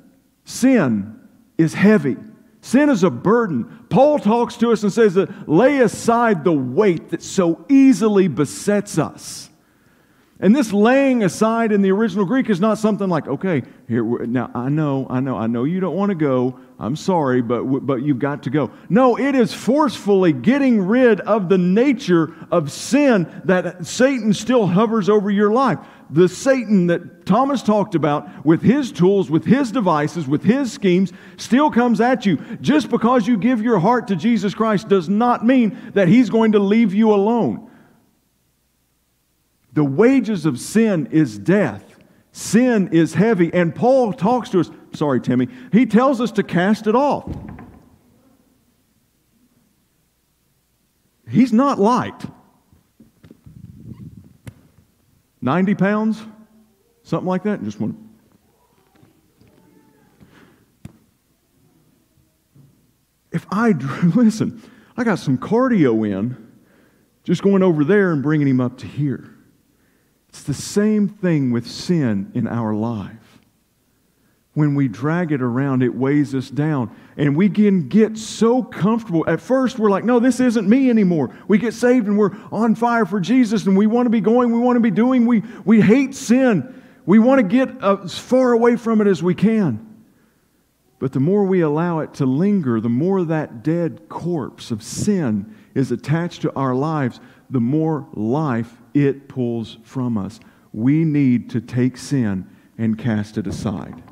sin 0.47 1.19
is 1.63 1.75
heavy. 1.75 2.17
Sin 2.61 2.89
is 2.91 3.03
a 3.03 3.11
burden. 3.11 3.87
Paul 3.89 4.19
talks 4.19 4.57
to 4.59 4.71
us 4.71 4.83
and 4.83 4.93
says 4.93 5.15
that 5.15 5.49
lay 5.49 5.81
aside 5.81 6.45
the 6.45 6.53
weight 6.53 7.11
that 7.11 7.23
so 7.23 7.65
easily 7.69 8.29
besets 8.29 8.99
us. 8.99 9.51
And 10.43 10.57
this 10.57 10.73
laying 10.73 11.23
aside 11.23 11.71
in 11.71 11.83
the 11.83 11.93
original 11.93 12.25
Greek 12.25 12.51
is 12.51 12.61
not 12.61 12.77
something 12.77 13.09
like, 13.09 13.29
okay, 13.29 13.63
here, 13.87 14.05
now 14.27 14.51
I 14.57 14.69
know, 14.69 15.07
I 15.09 15.21
know, 15.21 15.37
I 15.37 15.47
know 15.47 15.63
you 15.63 15.79
don't 15.79 15.95
want 15.95 16.11
to 16.11 16.17
go. 16.17 16.59
I'm 16.81 16.97
sorry, 16.97 17.43
but, 17.43 17.63
but 17.87 18.03
you've 18.03 18.19
got 18.19 18.43
to 18.43 18.51
go. 18.51 18.73
No, 18.89 19.17
it 19.17 19.37
is 19.37 19.55
forcefully 19.55 20.33
getting 20.33 20.83
rid 20.83 21.21
of 21.21 21.49
the 21.49 21.59
nature 21.59 22.35
of 22.51 22.73
sin 22.73 23.43
that 23.45 23.87
Satan 23.87 24.35
still 24.35 24.67
hovers 24.67 25.09
over 25.09 25.31
your 25.31 25.53
life. 25.53 25.79
The 26.11 26.29
Satan 26.29 26.89
that 26.89 27.25
Thomas 27.25 27.63
talked 27.63 27.95
about 27.95 28.45
with 28.45 28.63
his 28.63 28.91
tools, 28.91 29.31
with 29.31 29.45
his 29.45 29.71
devices, 29.71 30.27
with 30.27 30.43
his 30.43 30.73
schemes, 30.73 31.13
still 31.37 31.71
comes 31.71 32.01
at 32.01 32.27
you. 32.27 32.39
Just 32.61 32.91
because 32.91 33.29
you 33.29 33.37
give 33.37 33.63
your 33.63 33.79
heart 33.79 34.09
to 34.09 34.17
Jesus 34.17 34.55
Christ 34.55 34.89
does 34.89 35.09
not 35.09 35.47
mean 35.47 35.93
that 35.95 36.09
he's 36.09 36.31
going 36.31 36.51
to 36.53 36.59
leave 36.59 36.93
you 36.93 37.15
alone. 37.15 37.69
The 39.73 39.85
wages 39.85 40.45
of 40.47 40.59
sin 40.59 41.09
is 41.11 41.39
death. 41.39 41.85
Sin 42.33 42.89
is 42.93 43.15
heavy. 43.15 43.53
And 43.53 43.75
Paul 43.75 44.13
talks 44.13 44.51
to 44.51 44.61
us, 44.61 44.71
sorry, 44.95 45.21
Timmy, 45.21 45.49
he 45.71 45.87
tells 45.87 46.21
us 46.21 46.33
to 46.33 46.43
cast 46.43 46.87
it 46.87 46.95
off. 46.95 47.31
He's 51.29 51.53
not 51.53 51.79
light. 51.79 52.23
90 55.41 55.75
pounds? 55.75 56.23
Something 57.03 57.27
like 57.27 57.45
that? 57.45 57.63
Just 57.63 57.81
one. 57.81 58.11
If 63.33 63.47
I, 63.51 63.71
listen, 64.15 64.63
I 64.97 65.05
got 65.05 65.19
some 65.19 65.39
cardio 65.39 66.07
in 66.07 66.53
just 67.25 67.43
going 67.43 67.63
over 67.63 67.85
there 67.85 68.13
and 68.13 68.23
bringing 68.23 68.47
him 68.47 68.61
up 68.61 68.79
to 68.79 68.87
here. 68.87 69.33
It's 70.33 70.45
the 70.45 70.55
same 70.55 71.09
thing 71.09 71.51
with 71.51 71.71
sin 71.71 72.33
in 72.35 72.49
our 72.49 72.75
life. 72.75 73.39
When 74.55 74.75
we 74.75 74.89
drag 74.89 75.31
it 75.31 75.43
around, 75.43 75.83
it 75.83 75.95
weighs 75.95 76.35
us 76.35 76.49
down. 76.49 76.95
And 77.19 77.37
we 77.37 77.51
can 77.51 77.89
get 77.89 78.17
so 78.17 78.63
comfortable. 78.63 79.25
At 79.29 79.43
first, 79.43 79.79
we're 79.79 79.91
like, 79.91 80.05
no, 80.05 80.21
this 80.21 80.41
isn't 80.41 80.67
me 80.67 80.89
anymore. 80.89 81.37
We 81.49 81.59
get 81.59 81.75
saved 81.75 82.07
and 82.07 82.17
we're 82.17 82.35
on 82.51 82.75
fire 82.75 83.05
for 83.05 83.21
Jesus 83.21 83.67
and 83.67 83.77
we 83.77 83.87
want 83.87 84.07
to 84.07 84.11
be 84.11 84.23
going, 84.23 84.51
we 84.53 84.59
want 84.59 84.77
to 84.77 84.81
be 84.81 84.91
doing. 84.91 85.27
We, 85.27 85.43
we 85.67 85.83
hate 85.83 86.15
sin. 86.15 86.83
We 87.05 87.19
want 87.19 87.41
to 87.41 87.47
get 87.47 87.83
uh, 87.83 87.99
as 88.05 88.19
far 88.19 88.53
away 88.53 88.77
from 88.77 89.03
it 89.03 89.07
as 89.07 89.23
we 89.23 89.35
can. 89.35 89.87
But 90.99 91.13
the 91.13 91.21
more 91.21 91.45
we 91.45 91.61
allow 91.61 91.99
it 91.99 92.15
to 92.15 92.27
linger, 92.27 92.81
the 92.81 92.89
more 92.89 93.23
that 93.25 93.63
dead 93.63 94.09
corpse 94.09 94.71
of 94.71 94.83
sin 94.83 95.55
is 95.75 95.93
attached 95.93 96.43
to 96.43 96.55
our 96.55 96.75
lives, 96.75 97.21
the 97.53 97.61
more 97.61 98.09
life 98.15 98.81
it 98.95 99.29
pulls 99.29 99.77
from 99.85 100.17
us. 100.17 100.41
We 100.73 101.05
need 101.05 101.51
to 101.51 101.61
take 101.61 101.99
sin 101.99 102.49
and 102.79 102.99
cast 102.99 103.37
it 103.37 103.47
aside. 103.47 104.03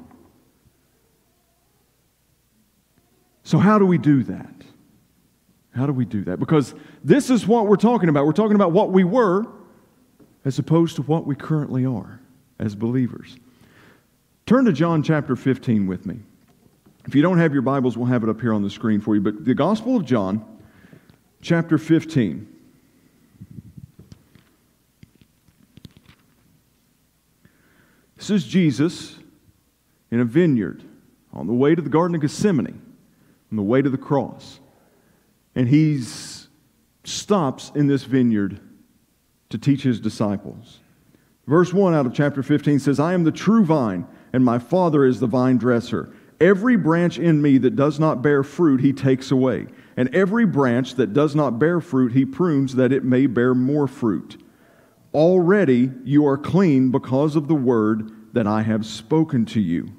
So, 3.42 3.58
how 3.58 3.78
do 3.78 3.86
we 3.86 3.98
do 3.98 4.22
that? 4.24 4.54
How 5.74 5.86
do 5.86 5.92
we 5.92 6.04
do 6.04 6.22
that? 6.24 6.38
Because 6.38 6.74
this 7.02 7.30
is 7.30 7.46
what 7.46 7.66
we're 7.66 7.76
talking 7.76 8.10
about. 8.10 8.26
We're 8.26 8.32
talking 8.32 8.56
about 8.56 8.72
what 8.72 8.92
we 8.92 9.04
were 9.04 9.46
as 10.44 10.58
opposed 10.58 10.96
to 10.96 11.02
what 11.02 11.26
we 11.26 11.34
currently 11.34 11.86
are 11.86 12.20
as 12.58 12.74
believers. 12.74 13.38
Turn 14.44 14.66
to 14.66 14.72
John 14.72 15.02
chapter 15.02 15.34
15 15.34 15.86
with 15.86 16.04
me. 16.04 16.18
If 17.06 17.14
you 17.14 17.22
don't 17.22 17.38
have 17.38 17.54
your 17.54 17.62
Bibles, 17.62 17.96
we'll 17.96 18.08
have 18.08 18.22
it 18.22 18.28
up 18.28 18.40
here 18.40 18.52
on 18.52 18.62
the 18.62 18.68
screen 18.68 19.00
for 19.00 19.14
you. 19.14 19.22
But 19.22 19.46
the 19.46 19.54
Gospel 19.54 19.96
of 19.96 20.04
John, 20.04 20.44
chapter 21.40 21.78
15. 21.78 22.59
This 28.20 28.28
is 28.28 28.44
Jesus 28.44 29.18
in 30.10 30.20
a 30.20 30.26
vineyard 30.26 30.84
on 31.32 31.46
the 31.46 31.54
way 31.54 31.74
to 31.74 31.80
the 31.80 31.88
Garden 31.88 32.14
of 32.14 32.20
Gethsemane, 32.20 32.82
on 33.50 33.56
the 33.56 33.62
way 33.62 33.80
to 33.80 33.88
the 33.88 33.96
cross. 33.96 34.60
And 35.54 35.66
he 35.66 36.02
stops 37.02 37.72
in 37.74 37.86
this 37.86 38.04
vineyard 38.04 38.60
to 39.48 39.56
teach 39.56 39.82
his 39.82 39.98
disciples. 40.00 40.80
Verse 41.46 41.72
1 41.72 41.94
out 41.94 42.04
of 42.04 42.12
chapter 42.12 42.42
15 42.42 42.80
says, 42.80 43.00
I 43.00 43.14
am 43.14 43.24
the 43.24 43.32
true 43.32 43.64
vine, 43.64 44.06
and 44.34 44.44
my 44.44 44.58
Father 44.58 45.06
is 45.06 45.18
the 45.18 45.26
vine 45.26 45.56
dresser. 45.56 46.14
Every 46.42 46.76
branch 46.76 47.18
in 47.18 47.40
me 47.40 47.56
that 47.56 47.74
does 47.74 47.98
not 47.98 48.20
bear 48.20 48.42
fruit, 48.42 48.82
he 48.82 48.92
takes 48.92 49.30
away. 49.30 49.66
And 49.96 50.14
every 50.14 50.44
branch 50.44 50.96
that 50.96 51.14
does 51.14 51.34
not 51.34 51.58
bear 51.58 51.80
fruit, 51.80 52.12
he 52.12 52.26
prunes 52.26 52.74
that 52.74 52.92
it 52.92 53.02
may 53.02 53.26
bear 53.26 53.54
more 53.54 53.88
fruit. 53.88 54.42
Already 55.12 55.90
you 56.04 56.26
are 56.26 56.38
clean 56.38 56.90
because 56.90 57.36
of 57.36 57.48
the 57.48 57.54
word 57.54 58.12
that 58.32 58.46
I 58.46 58.62
have 58.62 58.86
spoken 58.86 59.44
to 59.46 59.60
you. 59.60 59.92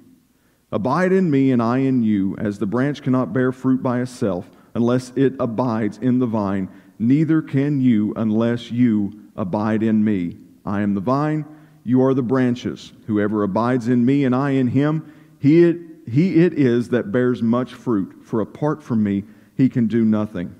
Abide 0.72 1.12
in 1.12 1.30
me, 1.30 1.52
and 1.52 1.62
I 1.62 1.80
in 1.80 2.02
you, 2.02 2.36
as 2.38 2.58
the 2.58 2.66
branch 2.66 3.02
cannot 3.02 3.34
bear 3.34 3.52
fruit 3.52 3.84
by 3.84 4.02
itself 4.02 4.50
unless 4.74 5.12
it 5.18 5.34
abides 5.40 5.98
in 5.98 6.20
the 6.20 6.26
vine, 6.26 6.70
neither 6.98 7.42
can 7.42 7.82
you 7.82 8.14
unless 8.16 8.72
you 8.72 9.12
abide 9.36 9.84
in 9.84 10.04
me. 10.04 10.38
I 10.66 10.82
am 10.82 10.94
the 10.94 11.02
vine, 11.02 11.46
you 11.84 12.02
are 12.04 12.14
the 12.14 12.22
branches. 12.22 12.94
Whoever 13.08 13.44
abides 13.44 13.90
in 13.90 14.06
me 14.06 14.24
and 14.24 14.34
I 14.34 14.52
in 14.52 14.68
him, 14.68 15.12
he 15.40 15.64
it, 15.64 15.78
he 16.08 16.36
it 16.44 16.54
is 16.54 16.90
that 16.90 17.12
bears 17.12 17.42
much 17.42 17.74
fruit, 17.74 18.22
for 18.24 18.40
apart 18.40 18.82
from 18.82 19.04
me, 19.04 19.24
he 19.56 19.68
can 19.68 19.88
do 19.88 20.06
nothing. 20.06 20.56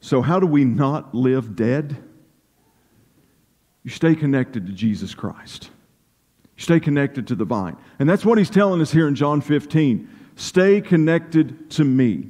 So, 0.00 0.22
how 0.22 0.38
do 0.38 0.46
we 0.46 0.64
not 0.64 1.14
live 1.14 1.56
dead? 1.56 2.02
You 3.86 3.92
stay 3.92 4.16
connected 4.16 4.66
to 4.66 4.72
Jesus 4.72 5.14
Christ. 5.14 5.70
You 6.56 6.62
stay 6.64 6.80
connected 6.80 7.28
to 7.28 7.36
the 7.36 7.44
vine. 7.44 7.76
And 8.00 8.10
that's 8.10 8.26
what 8.26 8.36
he's 8.36 8.50
telling 8.50 8.80
us 8.80 8.90
here 8.90 9.06
in 9.06 9.14
John 9.14 9.40
15. 9.40 10.08
Stay 10.34 10.80
connected 10.80 11.70
to 11.70 11.84
me. 11.84 12.26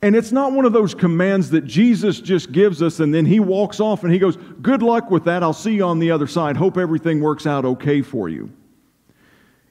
And 0.00 0.14
it's 0.14 0.30
not 0.30 0.52
one 0.52 0.64
of 0.64 0.72
those 0.72 0.94
commands 0.94 1.50
that 1.50 1.62
Jesus 1.62 2.20
just 2.20 2.52
gives 2.52 2.82
us 2.82 3.00
and 3.00 3.12
then 3.12 3.26
he 3.26 3.40
walks 3.40 3.80
off 3.80 4.04
and 4.04 4.12
he 4.12 4.20
goes, 4.20 4.36
Good 4.62 4.80
luck 4.80 5.10
with 5.10 5.24
that. 5.24 5.42
I'll 5.42 5.52
see 5.52 5.74
you 5.74 5.84
on 5.84 5.98
the 5.98 6.12
other 6.12 6.28
side. 6.28 6.56
Hope 6.56 6.76
everything 6.78 7.20
works 7.20 7.48
out 7.48 7.64
okay 7.64 8.00
for 8.00 8.28
you. 8.28 8.52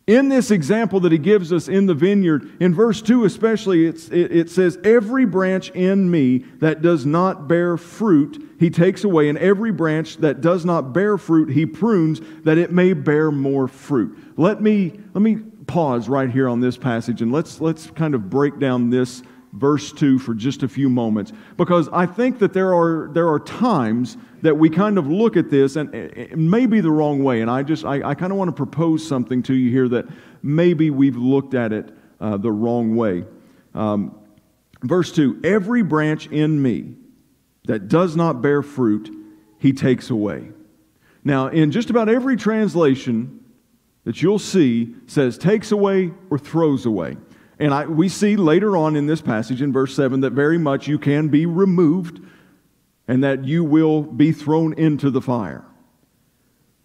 In 0.07 0.29
this 0.29 0.51
example 0.51 0.99
that 0.99 1.11
he 1.11 1.17
gives 1.17 1.51
us 1.51 1.67
in 1.67 1.87
the 1.87 1.95
vineyard, 1.95 2.51
in 2.59 2.75
verse 2.75 3.01
2 3.01 3.25
especially, 3.25 3.87
it, 3.87 4.11
it 4.11 4.49
says, 4.51 4.77
Every 4.83 5.25
branch 5.25 5.71
in 5.71 6.11
me 6.11 6.39
that 6.59 6.83
does 6.83 7.07
not 7.07 7.47
bear 7.47 7.75
fruit, 7.75 8.51
he 8.59 8.69
takes 8.69 9.03
away, 9.03 9.29
and 9.29 9.37
every 9.39 9.71
branch 9.71 10.17
that 10.17 10.41
does 10.41 10.63
not 10.63 10.93
bear 10.93 11.17
fruit, 11.17 11.49
he 11.49 11.65
prunes, 11.65 12.21
that 12.43 12.59
it 12.59 12.71
may 12.71 12.93
bear 12.93 13.31
more 13.31 13.67
fruit. 13.67 14.15
Let 14.37 14.61
me, 14.61 14.93
let 15.15 15.21
me 15.21 15.37
pause 15.65 16.07
right 16.07 16.29
here 16.29 16.47
on 16.47 16.59
this 16.59 16.77
passage 16.77 17.23
and 17.23 17.31
let's, 17.31 17.59
let's 17.59 17.89
kind 17.89 18.13
of 18.13 18.29
break 18.29 18.59
down 18.59 18.91
this 18.91 19.23
verse 19.55 19.93
2 19.93 20.19
for 20.19 20.33
just 20.33 20.63
a 20.63 20.67
few 20.67 20.89
moments 20.89 21.31
because 21.57 21.87
I 21.93 22.05
think 22.05 22.39
that 22.39 22.53
there 22.53 22.73
are, 22.73 23.09
there 23.13 23.29
are 23.29 23.39
times 23.39 24.17
that 24.41 24.55
we 24.55 24.69
kind 24.69 24.97
of 24.97 25.07
look 25.07 25.37
at 25.37 25.49
this 25.49 25.77
and 25.77 25.93
it 25.95 26.37
may 26.37 26.65
be 26.65 26.81
the 26.81 26.91
wrong 26.91 27.23
way. 27.23 27.41
And 27.41 27.49
I 27.49 27.63
just, 27.63 27.85
I, 27.85 28.09
I 28.09 28.15
kind 28.15 28.31
of 28.31 28.37
want 28.37 28.49
to 28.49 28.55
propose 28.55 29.07
something 29.07 29.41
to 29.43 29.53
you 29.53 29.71
here 29.71 29.87
that 29.89 30.05
maybe 30.43 30.89
we've 30.89 31.15
looked 31.15 31.53
at 31.53 31.71
it 31.71 31.89
uh, 32.19 32.37
the 32.37 32.51
wrong 32.51 32.95
way. 32.95 33.25
Um, 33.73 34.19
verse 34.83 35.11
2 35.11 35.41
Every 35.43 35.81
branch 35.81 36.27
in 36.27 36.61
me 36.61 36.95
that 37.65 37.87
does 37.87 38.15
not 38.15 38.41
bear 38.41 38.61
fruit, 38.61 39.09
he 39.57 39.73
takes 39.73 40.09
away. 40.09 40.49
Now, 41.23 41.47
in 41.47 41.71
just 41.71 41.89
about 41.89 42.09
every 42.09 42.35
translation 42.35 43.43
that 44.03 44.21
you'll 44.21 44.37
see 44.37 44.95
says 45.07 45.37
takes 45.37 45.71
away 45.71 46.11
or 46.29 46.37
throws 46.37 46.85
away. 46.85 47.17
And 47.59 47.73
I, 47.73 47.85
we 47.85 48.09
see 48.09 48.35
later 48.35 48.75
on 48.75 48.95
in 48.95 49.05
this 49.05 49.21
passage 49.21 49.61
in 49.61 49.71
verse 49.71 49.95
7 49.95 50.21
that 50.21 50.33
very 50.33 50.57
much 50.57 50.87
you 50.87 50.99
can 50.99 51.29
be 51.29 51.45
removed 51.45 52.21
and 53.07 53.23
that 53.23 53.45
you 53.45 53.63
will 53.63 54.01
be 54.01 54.31
thrown 54.31 54.73
into 54.73 55.09
the 55.09 55.21
fire. 55.21 55.65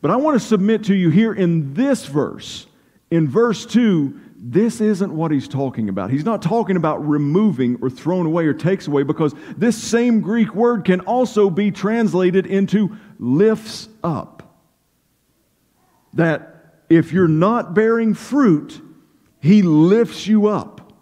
But 0.01 0.11
I 0.11 0.17
want 0.17 0.41
to 0.41 0.47
submit 0.47 0.85
to 0.85 0.95
you 0.95 1.11
here 1.11 1.33
in 1.33 1.75
this 1.75 2.07
verse, 2.07 2.67
in 3.11 3.29
verse 3.29 3.67
2, 3.67 4.19
this 4.43 4.81
isn't 4.81 5.13
what 5.13 5.31
he's 5.31 5.49
talking 5.49 5.91
about. 5.91 6.11
He's 6.11 6.25
not 6.25 6.41
talking 6.41 6.77
about 6.77 7.07
removing 7.07 7.79
or 7.83 7.91
thrown 7.91 8.25
away 8.25 8.47
or 8.47 8.55
takes 8.55 8.87
away 8.87 9.03
because 9.03 9.35
this 9.57 9.77
same 9.77 10.21
Greek 10.23 10.55
word 10.55 10.87
can 10.87 11.01
also 11.01 11.51
be 11.51 11.71
translated 11.71 12.47
into 12.47 12.97
lifts 13.19 13.89
up. 14.03 14.59
That 16.15 16.85
if 16.89 17.13
you're 17.13 17.29
not 17.29 17.75
bearing 17.75 18.15
fruit, 18.15 18.81
he 19.41 19.63
lifts 19.63 20.27
you 20.27 20.49
up. 20.49 20.93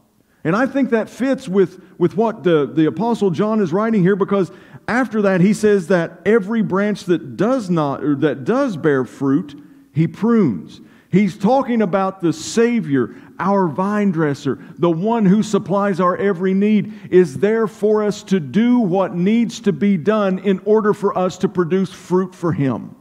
And 0.44 0.54
I 0.54 0.66
think 0.66 0.90
that 0.90 1.10
fits 1.10 1.48
with, 1.48 1.82
with 1.98 2.16
what 2.16 2.44
the, 2.44 2.66
the 2.66 2.86
Apostle 2.86 3.30
John 3.30 3.60
is 3.60 3.72
writing 3.72 4.02
here 4.02 4.16
because 4.16 4.50
after 4.86 5.22
that 5.22 5.40
he 5.40 5.52
says 5.52 5.88
that 5.88 6.20
every 6.24 6.62
branch 6.62 7.04
that 7.04 7.36
does 7.36 7.68
not 7.68 8.02
or 8.02 8.14
that 8.16 8.44
does 8.44 8.76
bear 8.76 9.04
fruit, 9.04 9.60
he 9.92 10.06
prunes. 10.06 10.80
He's 11.10 11.38
talking 11.38 11.82
about 11.82 12.20
the 12.20 12.32
Savior, 12.32 13.14
our 13.38 13.66
vine 13.66 14.10
dresser, 14.10 14.58
the 14.78 14.90
one 14.90 15.24
who 15.24 15.42
supplies 15.42 16.00
our 16.00 16.16
every 16.16 16.52
need, 16.52 16.92
is 17.10 17.38
there 17.38 17.66
for 17.66 18.04
us 18.04 18.22
to 18.24 18.38
do 18.38 18.78
what 18.78 19.14
needs 19.14 19.60
to 19.60 19.72
be 19.72 19.96
done 19.96 20.38
in 20.38 20.60
order 20.66 20.92
for 20.92 21.16
us 21.16 21.38
to 21.38 21.48
produce 21.48 21.92
fruit 21.92 22.34
for 22.34 22.52
Him. 22.52 22.94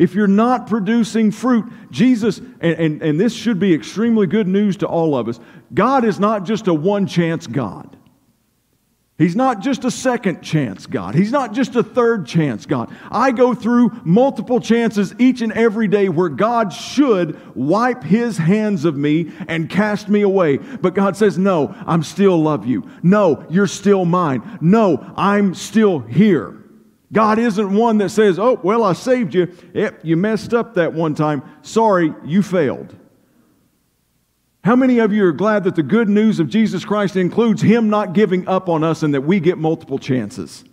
If 0.00 0.14
you're 0.14 0.26
not 0.26 0.66
producing 0.66 1.30
fruit, 1.30 1.66
Jesus, 1.90 2.38
and, 2.38 2.62
and, 2.62 3.02
and, 3.02 3.20
this 3.20 3.34
should 3.34 3.60
be 3.60 3.74
extremely 3.74 4.26
good 4.26 4.48
news 4.48 4.78
to 4.78 4.86
all 4.86 5.14
of 5.14 5.28
us, 5.28 5.38
God 5.74 6.06
is 6.06 6.18
not 6.18 6.46
just 6.46 6.68
a 6.68 6.72
one 6.72 7.06
chance 7.06 7.46
God. 7.46 7.98
He's 9.18 9.36
not 9.36 9.60
just 9.60 9.84
a 9.84 9.90
second 9.90 10.40
chance 10.40 10.86
God. 10.86 11.14
He's 11.14 11.30
not 11.30 11.52
just 11.52 11.76
a 11.76 11.82
third 11.82 12.26
chance 12.26 12.64
God. 12.64 12.90
I 13.10 13.30
go 13.30 13.52
through 13.52 13.90
multiple 14.02 14.58
chances 14.58 15.14
each 15.18 15.42
and 15.42 15.52
every 15.52 15.86
day 15.86 16.08
where 16.08 16.30
God 16.30 16.72
should 16.72 17.38
wipe 17.54 18.02
his 18.02 18.38
hands 18.38 18.86
of 18.86 18.96
me 18.96 19.32
and 19.48 19.68
cast 19.68 20.08
me 20.08 20.22
away. 20.22 20.56
But 20.56 20.94
God 20.94 21.14
says, 21.14 21.36
No, 21.36 21.74
I'm 21.86 22.02
still 22.02 22.42
love 22.42 22.64
you. 22.64 22.88
No, 23.02 23.44
you're 23.50 23.66
still 23.66 24.06
mine. 24.06 24.58
No, 24.62 25.12
I'm 25.14 25.52
still 25.52 25.98
here. 25.98 26.59
God 27.12 27.38
isn't 27.38 27.74
one 27.74 27.98
that 27.98 28.10
says, 28.10 28.38
oh, 28.38 28.60
well, 28.62 28.84
I 28.84 28.92
saved 28.92 29.34
you. 29.34 29.52
Yep, 29.74 30.00
you 30.04 30.16
messed 30.16 30.54
up 30.54 30.74
that 30.74 30.92
one 30.92 31.14
time. 31.14 31.42
Sorry, 31.62 32.14
you 32.24 32.42
failed. 32.42 32.94
How 34.62 34.76
many 34.76 34.98
of 34.98 35.12
you 35.12 35.24
are 35.24 35.32
glad 35.32 35.64
that 35.64 35.74
the 35.74 35.82
good 35.82 36.08
news 36.08 36.38
of 36.38 36.48
Jesus 36.48 36.84
Christ 36.84 37.16
includes 37.16 37.62
Him 37.62 37.88
not 37.88 38.12
giving 38.12 38.46
up 38.46 38.68
on 38.68 38.84
us 38.84 39.02
and 39.02 39.14
that 39.14 39.22
we 39.22 39.40
get 39.40 39.58
multiple 39.58 39.98
chances? 39.98 40.64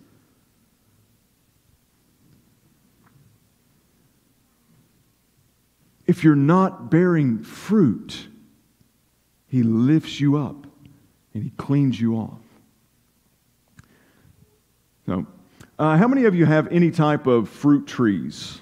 If 6.06 6.22
you're 6.22 6.36
not 6.36 6.90
bearing 6.90 7.42
fruit, 7.42 8.28
He 9.48 9.62
lifts 9.62 10.20
you 10.20 10.36
up 10.36 10.66
and 11.34 11.42
He 11.42 11.50
cleans 11.50 12.00
you 12.00 12.16
off. 12.16 12.38
So, 15.06 15.26
uh, 15.78 15.96
how 15.96 16.08
many 16.08 16.24
of 16.24 16.34
you 16.34 16.44
have 16.44 16.68
any 16.68 16.90
type 16.90 17.26
of 17.26 17.48
fruit 17.48 17.86
trees 17.86 18.60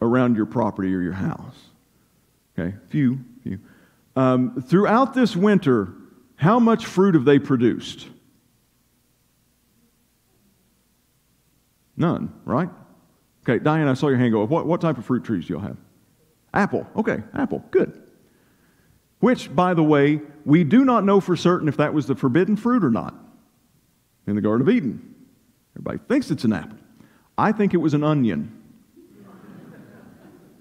around 0.00 0.36
your 0.36 0.46
property 0.46 0.94
or 0.94 1.00
your 1.00 1.12
house? 1.12 1.56
Okay, 2.58 2.76
few, 2.88 3.18
few. 3.42 3.58
Um, 4.16 4.62
throughout 4.62 5.14
this 5.14 5.34
winter, 5.34 5.92
how 6.36 6.58
much 6.58 6.86
fruit 6.86 7.14
have 7.14 7.24
they 7.24 7.38
produced? 7.38 8.08
None, 11.96 12.32
right? 12.44 12.68
Okay, 13.42 13.62
Diane, 13.62 13.88
I 13.88 13.94
saw 13.94 14.08
your 14.08 14.18
hand 14.18 14.32
go 14.32 14.42
up. 14.42 14.48
What, 14.48 14.66
what 14.66 14.80
type 14.80 14.98
of 14.98 15.04
fruit 15.04 15.24
trees 15.24 15.46
do 15.46 15.54
y'all 15.54 15.62
have? 15.62 15.76
Apple. 16.52 16.86
Okay, 16.96 17.22
apple. 17.34 17.64
Good. 17.70 18.00
Which, 19.20 19.54
by 19.54 19.74
the 19.74 19.82
way, 19.82 20.20
we 20.44 20.64
do 20.64 20.84
not 20.84 21.04
know 21.04 21.20
for 21.20 21.36
certain 21.36 21.68
if 21.68 21.76
that 21.78 21.92
was 21.92 22.06
the 22.06 22.14
forbidden 22.14 22.56
fruit 22.56 22.84
or 22.84 22.90
not 22.90 23.14
in 24.26 24.34
the 24.34 24.40
Garden 24.40 24.66
of 24.66 24.74
Eden. 24.74 25.13
Everybody 25.74 25.98
thinks 26.08 26.30
it's 26.30 26.44
an 26.44 26.52
apple. 26.52 26.78
I 27.36 27.52
think 27.52 27.74
it 27.74 27.78
was 27.78 27.94
an 27.94 28.04
onion. 28.04 28.60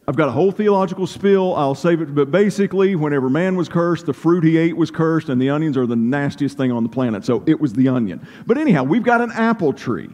I've 0.05 0.17
got 0.17 0.27
a 0.27 0.31
whole 0.31 0.51
theological 0.51 1.07
spill. 1.07 1.55
I'll 1.55 1.75
save 1.75 2.01
it. 2.01 2.13
But 2.13 2.29
basically, 2.29 2.95
whenever 2.95 3.29
man 3.29 3.55
was 3.55 3.69
cursed, 3.69 4.05
the 4.05 4.13
fruit 4.13 4.43
he 4.43 4.57
ate 4.57 4.75
was 4.75 4.91
cursed, 4.91 5.29
and 5.29 5.41
the 5.41 5.49
onions 5.49 5.77
are 5.77 5.85
the 5.85 5.95
nastiest 5.95 6.57
thing 6.57 6.71
on 6.71 6.83
the 6.83 6.89
planet. 6.89 7.23
So 7.23 7.41
it 7.45 7.59
was 7.59 7.73
the 7.73 7.87
onion. 7.87 8.27
But 8.45 8.57
anyhow, 8.57 8.83
we've 8.83 9.03
got 9.03 9.21
an 9.21 9.31
apple 9.31 9.71
tree. 9.71 10.09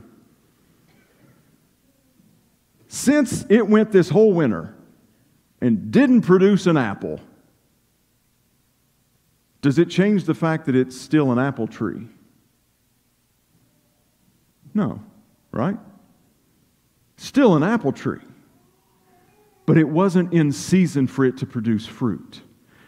Since 2.88 3.46
it 3.50 3.68
went 3.68 3.92
this 3.92 4.10
whole 4.10 4.34
winter 4.34 4.76
and 5.62 5.92
didn't 5.92 6.22
produce 6.22 6.68
an 6.68 6.78
apple, 6.78 7.20
does 9.62 9.80
it 9.80 9.90
change 9.90 10.26
the 10.26 10.36
fact 10.36 10.68
that 10.68 10.76
it's 10.76 11.00
still 11.00 11.32
an 11.32 11.40
apple 11.40 11.68
tree? 11.68 12.08
No, 14.74 15.02
right? 15.52 15.78
Still 17.18 17.56
an 17.56 17.64
apple 17.64 17.92
tree. 17.92 18.22
But 19.66 19.78
it 19.78 19.88
wasn't 19.88 20.34
in 20.34 20.52
season 20.52 21.08
for 21.08 21.26
it 21.26 21.38
to 21.38 21.46
produce 21.46 21.86
fruit. 21.86 22.42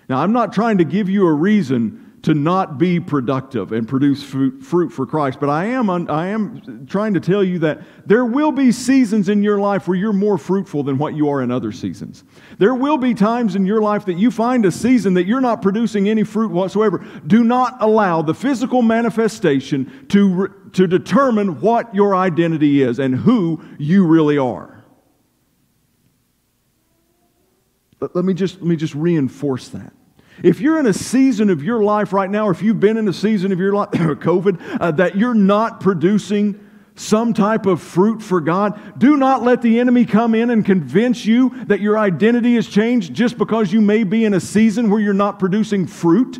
Now, 0.10 0.20
I'm 0.20 0.34
not 0.34 0.54
trying 0.54 0.80
to 0.80 0.84
give 0.84 1.10
you 1.10 1.28
a 1.28 1.34
reason 1.34 2.11
to 2.24 2.36
not 2.36 2.78
be 2.78 3.00
productive 3.00 3.72
and 3.72 3.88
produce 3.88 4.22
fruit, 4.22 4.62
fruit 4.64 4.92
for 4.92 5.08
Christ. 5.08 5.40
But 5.40 5.50
I 5.50 5.66
am, 5.66 5.90
I 5.90 6.28
am 6.28 6.86
trying 6.86 7.16
to 7.16 7.20
tell 7.20 7.44
you 7.44 7.60
that 7.60 7.82
there 8.06 8.26
will 8.26 8.52
be 8.52 8.72
seasons 8.72 9.28
in 9.28 9.42
your 9.42 9.58
life 9.58 9.88
where 9.88 9.98
you're 9.98 10.14
more 10.14 10.38
fruitful 10.38 10.84
than 10.84 11.00
what 11.00 11.16
you 11.16 11.30
are 11.30 11.42
in 11.42 11.50
other 11.50 11.72
seasons. 11.72 12.24
There 12.60 12.76
will 12.76 13.00
be 13.00 13.16
times 13.16 13.56
in 13.56 13.66
your 13.66 13.82
life 13.82 14.06
that 14.06 14.20
you 14.20 14.30
find 14.30 14.66
a 14.66 14.72
season 14.72 15.16
that 15.16 15.26
you're 15.26 15.42
not 15.42 15.64
producing 15.64 16.08
any 16.10 16.24
fruit 16.24 16.52
whatsoever. 16.52 17.04
Do 17.26 17.44
not 17.44 17.82
allow 17.82 18.22
the 18.22 18.36
physical 18.36 18.84
manifestation 18.84 20.06
to, 20.10 20.54
to 20.74 20.86
determine 20.86 21.60
what 21.60 21.94
your 21.96 22.16
identity 22.16 22.84
is 22.84 23.00
and 23.00 23.16
who 23.16 23.64
you 23.80 24.06
really 24.06 24.38
are. 24.38 24.84
Let 28.00 28.26
me, 28.26 28.34
just, 28.34 28.56
let 28.58 28.66
me 28.66 28.76
just 28.76 28.96
reinforce 28.96 29.70
that. 29.70 29.94
If 30.44 30.60
you're 30.60 30.80
in 30.80 30.86
a 30.86 30.94
season 30.94 31.50
of 31.50 31.64
your 31.64 31.84
life 31.84 32.14
right 32.14 32.30
now, 32.30 32.48
or 32.48 32.52
if 32.52 32.62
you've 32.62 32.80
been 32.80 32.98
in 32.98 33.08
a 33.08 33.14
season 33.14 33.52
of 33.52 33.60
your 33.60 33.74
life, 33.74 33.90
COVID, 33.92 34.78
uh, 34.80 34.92
that 34.92 35.16
you're 35.16 35.34
not 35.34 35.80
producing 35.80 36.68
some 36.96 37.34
type 37.34 37.66
of 37.66 37.82
fruit 37.82 38.22
for 38.22 38.42
God, 38.42 39.00
do 39.00 39.18
not 39.18 39.44
let 39.44 39.62
the 39.62 39.80
enemy 39.80 40.06
come 40.06 40.36
in 40.36 40.50
and 40.50 40.66
convince 40.66 41.26
you 41.26 41.50
that 41.66 41.80
your 41.80 41.98
identity 41.98 42.56
has 42.56 42.68
changed 42.68 43.14
just 43.14 43.38
because 43.38 43.72
you 43.72 43.82
may 43.82 44.04
be 44.04 44.26
in 44.26 44.34
a 44.34 44.40
season 44.40 44.90
where 44.90 45.00
you're 45.00 45.14
not 45.14 45.40
producing 45.40 45.88
fruit. 45.88 46.38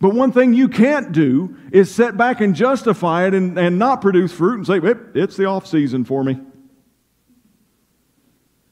But 0.00 0.14
one 0.14 0.30
thing 0.30 0.54
you 0.54 0.68
can't 0.68 1.10
do 1.12 1.56
is 1.72 1.92
sit 1.92 2.16
back 2.16 2.40
and 2.40 2.54
justify 2.54 3.26
it 3.26 3.34
and, 3.34 3.58
and 3.58 3.78
not 3.78 4.00
produce 4.00 4.32
fruit 4.32 4.58
and 4.58 4.66
say, 4.66 4.80
it's 5.14 5.36
the 5.36 5.46
off 5.46 5.66
season 5.66 6.04
for 6.04 6.22
me. 6.22 6.38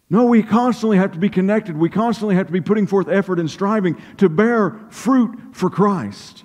No, 0.08 0.26
we 0.26 0.42
constantly 0.42 0.98
have 0.98 1.12
to 1.12 1.18
be 1.18 1.28
connected. 1.28 1.76
We 1.76 1.90
constantly 1.90 2.36
have 2.36 2.46
to 2.46 2.52
be 2.52 2.60
putting 2.60 2.86
forth 2.86 3.08
effort 3.08 3.40
and 3.40 3.50
striving 3.50 4.00
to 4.18 4.28
bear 4.28 4.78
fruit 4.90 5.36
for 5.52 5.68
Christ. 5.68 6.44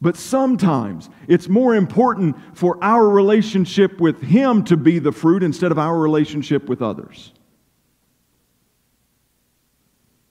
But 0.00 0.16
sometimes 0.16 1.10
it's 1.28 1.48
more 1.48 1.74
important 1.74 2.36
for 2.56 2.82
our 2.82 3.08
relationship 3.08 4.00
with 4.00 4.22
Him 4.22 4.64
to 4.64 4.76
be 4.76 4.98
the 4.98 5.12
fruit 5.12 5.42
instead 5.42 5.70
of 5.70 5.78
our 5.78 5.98
relationship 5.98 6.68
with 6.68 6.82
others. 6.82 7.32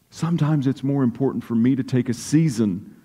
Sometimes 0.10 0.68
it's 0.68 0.84
more 0.84 1.04
important 1.04 1.44
for 1.44 1.56
me 1.56 1.76
to 1.76 1.84
take 1.84 2.10
a 2.10 2.14
season 2.14 2.96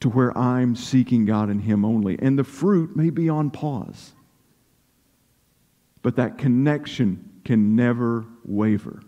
to 0.00 0.10
where 0.10 0.36
I'm 0.36 0.76
seeking 0.76 1.24
God 1.26 1.48
and 1.48 1.62
Him 1.62 1.84
only. 1.84 2.18
And 2.20 2.38
the 2.38 2.44
fruit 2.44 2.96
may 2.96 3.10
be 3.10 3.28
on 3.28 3.50
pause. 3.50 4.12
But 6.02 6.16
that 6.16 6.38
connection 6.38 7.29
can 7.44 7.76
never 7.76 8.24
waver. 8.44 9.02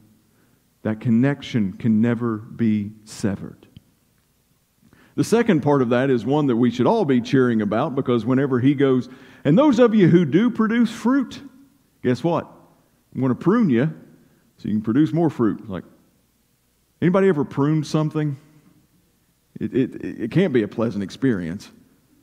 That 0.83 1.01
connection 1.01 1.75
can 1.75 2.01
never 2.01 2.38
be 2.38 2.92
severed. 3.05 3.66
The 5.14 5.25
second 5.25 5.62
part 5.62 5.83
of 5.83 5.90
that 5.90 6.11
is 6.11 6.25
one 6.25 6.47
that 6.47 6.57
we 6.57 6.71
should 6.71 6.87
all 6.87 7.05
be 7.05 7.21
cheering 7.21 7.61
about 7.61 7.95
because 7.95 8.25
whenever 8.25 8.61
he 8.61 8.75
goes, 8.75 9.09
and 9.45 9.59
those 9.59 9.79
of 9.79 9.95
you 9.95 10.09
who 10.09 10.25
do 10.25 10.51
produce 10.51 10.90
fruit, 10.90 11.40
guess 12.03 12.25
what? 12.25 12.47
I'm 13.14 13.21
going 13.21 13.29
to 13.31 13.38
prune 13.38 13.68
you 13.68 13.92
so 14.57 14.68
you 14.68 14.75
can 14.75 14.83
produce 14.83 15.12
more 15.12 15.29
fruit. 15.29 15.68
Like, 15.68 15.85
anybody 17.03 17.29
ever 17.29 17.45
pruned 17.45 17.87
something? 17.87 18.37
It, 19.61 19.75
it, 19.75 20.05
it 20.05 20.31
can't 20.31 20.53
be 20.53 20.62
a 20.62 20.68
pleasant 20.68 21.05
experience. 21.05 21.71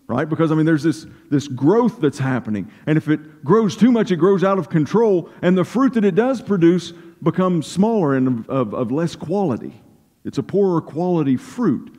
Right? 0.10 0.28
Because, 0.28 0.52
I 0.52 0.56
mean, 0.56 0.66
there's 0.66 0.84
this, 0.84 1.06
this 1.30 1.48
growth 1.48 2.02
that's 2.02 2.18
happening. 2.18 2.70
And 2.88 2.98
if 2.98 3.08
it 3.08 3.46
grows 3.46 3.78
too 3.78 3.92
much, 3.92 4.10
it 4.12 4.16
grows 4.16 4.44
out 4.44 4.58
of 4.58 4.68
control, 4.68 5.30
and 5.44 5.56
the 5.56 5.64
fruit 5.64 5.94
that 5.94 6.04
it 6.04 6.16
does 6.16 6.42
produce 6.42 6.92
becomes 7.22 7.68
smaller 7.68 8.16
and 8.16 8.28
of, 8.28 8.50
of, 8.50 8.74
of 8.74 8.92
less 8.92 9.16
quality. 9.16 9.80
It's 10.26 10.40
a 10.40 10.44
poorer 10.44 10.82
quality 10.82 11.38
fruit. 11.38 11.96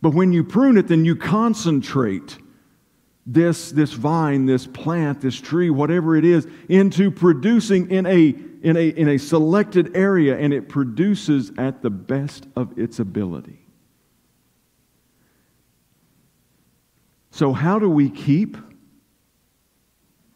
But 0.00 0.14
when 0.14 0.32
you 0.32 0.44
prune 0.44 0.78
it, 0.78 0.86
then 0.86 1.04
you 1.04 1.16
concentrate 1.16 2.38
this, 3.26 3.72
this 3.72 3.92
vine, 3.92 4.46
this 4.46 4.66
plant, 4.66 5.20
this 5.20 5.40
tree, 5.40 5.70
whatever 5.70 6.16
it 6.16 6.24
is, 6.24 6.46
into 6.68 7.10
producing 7.10 7.90
in 7.90 8.06
a, 8.06 8.34
in, 8.62 8.76
a, 8.76 8.88
in 8.88 9.08
a 9.08 9.18
selected 9.18 9.96
area, 9.96 10.38
and 10.38 10.52
it 10.52 10.68
produces 10.68 11.50
at 11.58 11.82
the 11.82 11.90
best 11.90 12.46
of 12.54 12.78
its 12.78 13.00
ability. 13.00 13.61
So, 17.32 17.54
how 17.54 17.78
do 17.78 17.88
we 17.88 18.10
keep 18.10 18.58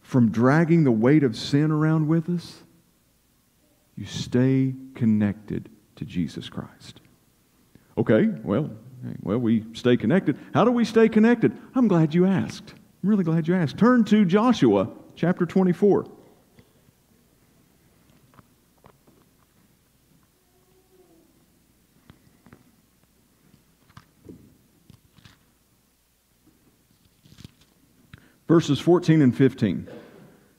from 0.01 0.31
dragging 0.31 0.85
the 0.85 0.91
weight 0.91 1.25
of 1.25 1.37
sin 1.37 1.71
around 1.71 2.09
with 2.09 2.31
us? 2.31 2.65
You 3.97 4.07
stay 4.07 4.75
connected 4.95 5.69
to 5.97 6.07
Jesus 6.07 6.49
Christ. 6.49 7.01
Okay, 7.99 8.29
well, 8.43 8.71
well, 9.23 9.39
we 9.39 9.65
stay 9.75 9.99
connected. 9.99 10.39
How 10.55 10.65
do 10.65 10.71
we 10.71 10.87
stay 10.87 11.11
connected? 11.11 11.57
I'm 11.75 11.87
glad 11.87 12.15
you 12.15 12.25
asked. 12.25 12.73
I'm 13.03 13.11
really 13.11 13.25
glad 13.25 13.47
you 13.47 13.55
asked. 13.55 13.77
Turn 13.77 14.03
to 14.05 14.25
Joshua 14.25 14.89
chapter 15.17 15.45
24. 15.45 16.07
Verses 28.49 28.79
14 28.79 29.23
and 29.23 29.37
15. 29.37 29.89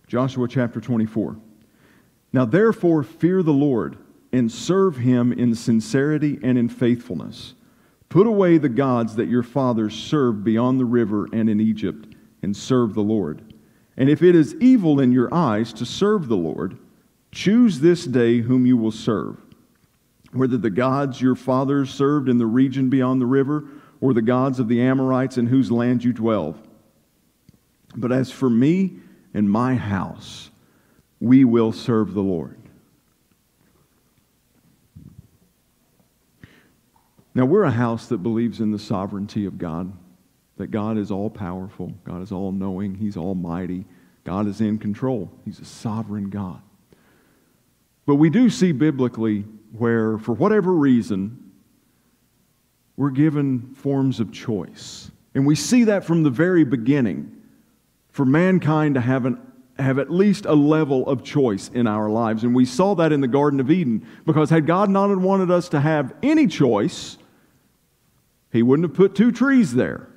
Joshua 0.08 0.48
chapter 0.48 0.82
24. 0.82 1.38
Now 2.34 2.46
therefore 2.46 3.04
fear 3.04 3.42
the 3.42 3.54
Lord 3.54 3.98
and 4.34 4.52
serve 4.52 4.98
him 4.98 5.32
in 5.32 5.56
sincerity 5.56 6.38
and 6.44 6.58
in 6.58 6.68
faithfulness. 6.68 7.54
Put 8.10 8.28
away 8.28 8.58
the 8.58 8.70
gods 8.70 9.16
that 9.16 9.30
your 9.30 9.44
fathers 9.44 9.96
served 9.96 10.44
beyond 10.44 10.80
the 10.80 10.86
river 10.86 11.28
and 11.32 11.50
in 11.50 11.60
Egypt, 11.60 12.16
and 12.42 12.56
serve 12.56 12.94
the 12.94 13.02
Lord. 13.02 13.54
And 13.98 14.10
if 14.10 14.22
it 14.22 14.36
is 14.36 14.56
evil 14.56 15.00
in 15.00 15.12
your 15.12 15.34
eyes 15.34 15.74
to 15.74 15.86
serve 15.86 16.28
the 16.28 16.38
Lord, 16.38 16.78
choose 17.32 17.80
this 17.80 18.06
day 18.06 18.40
whom 18.40 18.66
you 18.66 18.78
will 18.78 18.92
serve, 18.92 19.38
whether 20.32 20.58
the 20.58 20.70
gods 20.70 21.22
your 21.22 21.36
fathers 21.36 21.94
served 21.94 22.30
in 22.30 22.38
the 22.38 22.46
region 22.46 22.90
beyond 22.90 23.22
the 23.22 23.26
river, 23.26 23.66
or 24.00 24.14
the 24.14 24.22
gods 24.22 24.60
of 24.60 24.68
the 24.68 24.82
Amorites 24.82 25.38
in 25.38 25.48
whose 25.48 25.72
land 25.72 26.04
you 26.04 26.14
dwell. 26.14 26.56
But 27.98 28.12
as 28.12 28.32
for 28.32 28.50
me 28.50 28.94
and 29.34 29.50
my 29.50 29.76
house, 29.76 30.52
we 31.20 31.44
will 31.44 31.72
serve 31.72 32.14
the 32.14 32.22
Lord. 32.22 32.58
Now, 37.34 37.46
we're 37.46 37.64
a 37.64 37.72
house 37.72 38.08
that 38.08 38.20
believes 38.20 38.62
in 38.62 38.72
the 38.72 38.80
sovereignty 38.80 39.46
of 39.46 39.58
God, 39.58 39.92
that 40.58 40.72
God 40.72 40.98
is 40.98 41.12
all 41.12 41.30
powerful, 41.30 41.94
God 42.04 42.22
is 42.22 42.32
all 42.32 42.52
knowing, 42.52 42.96
He's 42.96 43.18
almighty, 43.18 43.86
God 44.24 44.48
is 44.48 44.62
in 44.62 44.80
control, 44.80 45.32
He's 45.46 45.60
a 45.60 45.66
sovereign 45.66 46.30
God. 46.30 46.62
But 48.06 48.16
we 48.16 48.30
do 48.30 48.50
see 48.50 48.72
biblically 48.72 49.42
where, 49.72 50.18
for 50.18 50.34
whatever 50.34 50.74
reason, 50.74 51.52
we're 52.96 53.12
given 53.12 53.74
forms 53.76 54.20
of 54.20 54.32
choice. 54.32 55.12
And 55.36 55.46
we 55.46 55.54
see 55.54 55.84
that 55.84 56.06
from 56.06 56.24
the 56.24 56.32
very 56.32 56.64
beginning 56.64 57.37
for 58.18 58.26
mankind 58.26 58.96
to 58.96 59.02
have 59.02 59.28
an 59.28 59.40
have 59.78 60.00
at 60.00 60.10
least 60.10 60.48
a 60.48 60.54
level 60.56 61.08
of 61.08 61.24
choice 61.24 61.70
in 61.72 61.86
our 61.86 62.10
lives. 62.10 62.44
And 62.44 62.56
we 62.56 62.66
saw 62.66 62.96
that 62.96 63.12
in 63.12 63.22
the 63.22 63.28
Garden 63.28 63.60
of 63.60 63.70
Eden 63.70 64.08
because 64.26 64.50
had 64.50 64.66
God 64.66 64.90
not 64.90 65.16
wanted 65.16 65.52
us 65.52 65.70
to 65.70 65.80
have 65.80 66.16
any 66.24 66.48
choice, 66.48 67.20
He 68.52 68.64
wouldn't 68.64 68.90
have 68.90 68.98
put 68.98 69.14
two 69.14 69.32
trees 69.32 69.72
there. 69.76 70.10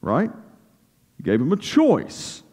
Right? 0.00 0.30
He 1.16 1.24
gave 1.24 1.40
them 1.40 1.50
a 1.50 1.56
choice 1.56 2.44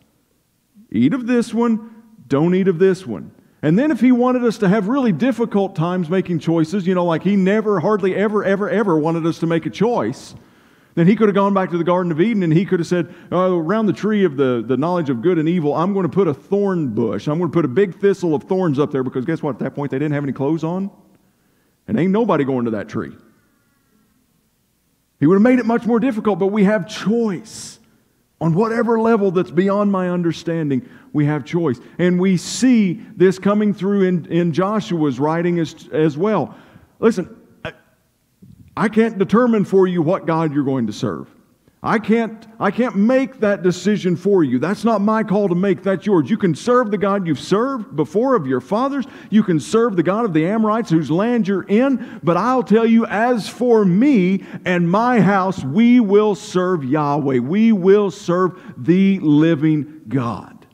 eat 0.92 1.14
of 1.14 1.28
this 1.28 1.54
one, 1.54 2.04
don't 2.28 2.56
eat 2.56 2.68
of 2.68 2.80
this 2.80 3.06
one. 3.06 3.30
And 3.62 3.78
then 3.78 3.92
if 3.92 4.00
He 4.00 4.12
wanted 4.12 4.44
us 4.44 4.58
to 4.58 4.68
have 4.68 4.88
really 4.88 5.12
difficult 5.12 5.76
times 5.76 6.10
making 6.10 6.40
choices, 6.40 6.88
you 6.88 6.96
know, 6.96 7.06
like 7.06 7.22
He 7.22 7.36
never, 7.36 7.80
hardly 7.80 8.16
ever, 8.16 8.44
ever, 8.44 8.68
ever 8.68 8.98
wanted 8.98 9.28
us 9.28 9.38
to 9.38 9.46
make 9.46 9.68
a 9.68 9.70
choice 9.70 10.34
then 10.95 11.08
he 11.08 11.15
could 11.15 11.27
have 11.27 11.36
gone 11.36 11.54
back 11.54 11.71
to 11.71 11.77
the 11.77 11.84
Garden 11.84 12.12
of 12.12 12.19
Eden 12.19 12.43
and 12.43 12.51
he 12.51 12.65
could 12.65 12.80
have 12.80 12.88
said, 12.88 13.13
oh, 13.32 13.58
around 13.58 13.86
the 13.86 13.93
tree 13.93 14.25
of 14.25 14.36
the, 14.36 14.63
the 14.65 14.75
knowledge 14.75 15.10
of 15.10 15.21
good 15.21 15.38
and 15.38 15.47
evil, 15.47 15.73
I'm 15.73 15.93
going 15.93 16.04
to 16.04 16.10
put 16.10 16.27
a 16.27 16.34
thorn 16.34 16.89
bush. 16.89 17.27
I'm 17.27 17.38
going 17.38 17.49
to 17.49 17.54
put 17.54 17.65
a 17.65 17.69
big 17.69 17.99
thistle 17.99 18.36
of 18.36 18.43
thorns 18.43 18.77
up 18.77 18.91
there 18.91 19.04
because 19.04 19.25
guess 19.25 19.41
what? 19.41 19.56
At 19.56 19.60
that 19.60 19.75
point, 19.75 19.91
they 19.91 19.99
didn't 19.99 20.13
have 20.13 20.23
any 20.23 20.34
clothes 20.34 20.63
on. 20.63 20.91
And 21.88 21.99
ain't 21.99 22.12
nobody 22.12 22.43
going 22.43 22.65
to 22.65 22.71
that 22.71 22.89
tree. 22.89 23.15
He 25.19 25.27
would 25.27 25.36
have 25.36 25.41
made 25.41 25.60
it 25.60 25.65
much 25.65 25.86
more 25.86 25.99
difficult, 25.99 26.39
but 26.39 26.47
we 26.47 26.63
have 26.65 26.88
choice. 26.88 27.80
On 28.41 28.56
whatever 28.56 28.99
level 28.99 29.30
that's 29.30 29.51
beyond 29.51 29.91
my 29.91 30.10
understanding, 30.10 30.89
we 31.13 31.27
have 31.27 31.45
choice. 31.45 31.80
And 31.99 32.19
we 32.19 32.38
see 32.38 32.93
this 33.15 33.38
coming 33.38 33.71
through 33.71 34.01
in, 34.04 34.25
in 34.25 34.51
Joshua's 34.51 35.19
writing 35.19 35.60
as, 35.60 35.88
as 35.93 36.17
well. 36.17 36.56
Listen, 36.99 37.40
I 38.82 38.89
can't 38.89 39.20
determine 39.20 39.63
for 39.63 39.86
you 39.86 40.02
what 40.02 40.26
God 40.26 40.56
you're 40.56 40.63
going 40.63 40.88
to 40.88 40.91
serve. 40.91 41.30
I 41.84 42.00
can't, 42.00 42.48
I 42.60 42.72
can't 42.72 42.96
make 42.96 43.39
that 43.41 43.62
decision 43.62 44.15
for 44.15 44.44
you. 44.44 44.58
That's 44.58 44.84
not 44.84 45.02
my 45.02 45.22
call 45.22 45.50
to 45.50 45.54
make, 45.54 45.84
that's 45.84 46.08
yours. 46.08 46.32
You 46.32 46.38
can 46.38 46.56
serve 46.56 46.89
the 46.89 46.98
God 46.98 47.28
you've 47.28 47.39
served 47.39 47.96
before 47.96 48.34
of 48.34 48.48
your 48.48 48.60
fathers. 48.60 49.06
You 49.30 49.44
can 49.44 49.60
serve 49.60 49.96
the 49.98 50.02
God 50.02 50.26
of 50.26 50.34
the 50.34 50.48
Amorites 50.48 50.89
whose 50.89 51.12
land 51.12 51.48
you're 51.48 51.62
in. 51.62 52.20
But 52.24 52.38
I'll 52.38 52.63
tell 52.63 52.88
you, 52.88 53.06
as 53.06 53.48
for 53.48 53.86
me 53.86 54.46
and 54.65 54.89
my 54.89 55.22
house, 55.22 55.63
we 55.63 56.00
will 56.00 56.34
serve 56.34 56.84
Yahweh. 56.84 57.38
We 57.38 57.72
will 57.72 58.10
serve 58.10 58.60
the 58.78 59.20
living 59.20 60.02
God. 60.08 60.65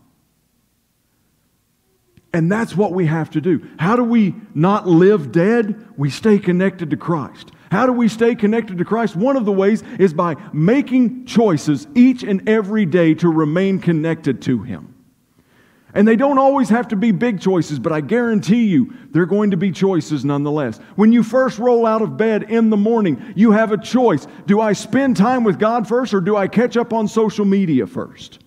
And 2.32 2.50
that's 2.50 2.74
what 2.74 2.94
we 2.94 3.08
have 3.08 3.32
to 3.32 3.42
do. 3.42 3.68
How 3.80 3.98
do 3.98 4.04
we 4.06 4.34
not 4.56 4.88
live 4.88 5.34
dead? 5.34 5.86
We 5.98 6.10
stay 6.10 6.40
connected 6.40 6.92
to 6.92 6.96
Christ. 6.96 7.52
How 7.72 7.86
do 7.86 7.92
we 7.92 8.08
stay 8.08 8.36
connected 8.36 8.78
to 8.78 8.86
Christ? 8.86 9.16
One 9.16 9.36
of 9.36 9.46
the 9.46 9.52
ways 9.52 9.84
is 10.00 10.14
by 10.14 10.36
making 10.54 11.26
choices 11.26 11.88
each 11.96 12.24
and 12.24 12.48
every 12.48 12.86
day 12.86 13.14
to 13.16 13.30
remain 13.30 13.80
connected 13.80 14.42
to 14.44 14.62
Him. 14.62 14.94
And 15.94 16.08
they 16.08 16.16
don't 16.16 16.38
always 16.38 16.70
have 16.70 16.90
to 16.90 16.96
be 16.96 17.12
big 17.12 17.42
choices, 17.42 17.80
but 17.80 17.92
I 17.92 18.02
guarantee 18.02 18.66
you 18.66 18.94
they're 19.12 19.26
going 19.26 19.52
to 19.52 19.58
be 19.58 19.72
choices 19.72 20.24
nonetheless. 20.24 20.80
When 20.96 21.12
you 21.12 21.24
first 21.24 21.60
roll 21.60 21.86
out 21.86 22.02
of 22.02 22.18
bed 22.18 22.44
in 22.44 22.70
the 22.70 22.78
morning, 22.78 23.34
you 23.36 23.52
have 23.52 23.72
a 23.72 23.78
choice. 23.78 24.28
Do 24.46 24.62
I 24.62 24.74
spend 24.74 25.18
time 25.18 25.44
with 25.44 25.58
God 25.58 25.88
first 25.88 26.14
or 26.14 26.22
do 26.22 26.36
I 26.36 26.48
catch 26.48 26.78
up 26.78 26.94
on 26.94 27.08
social 27.08 27.46
media 27.46 27.88
first? 27.88 28.40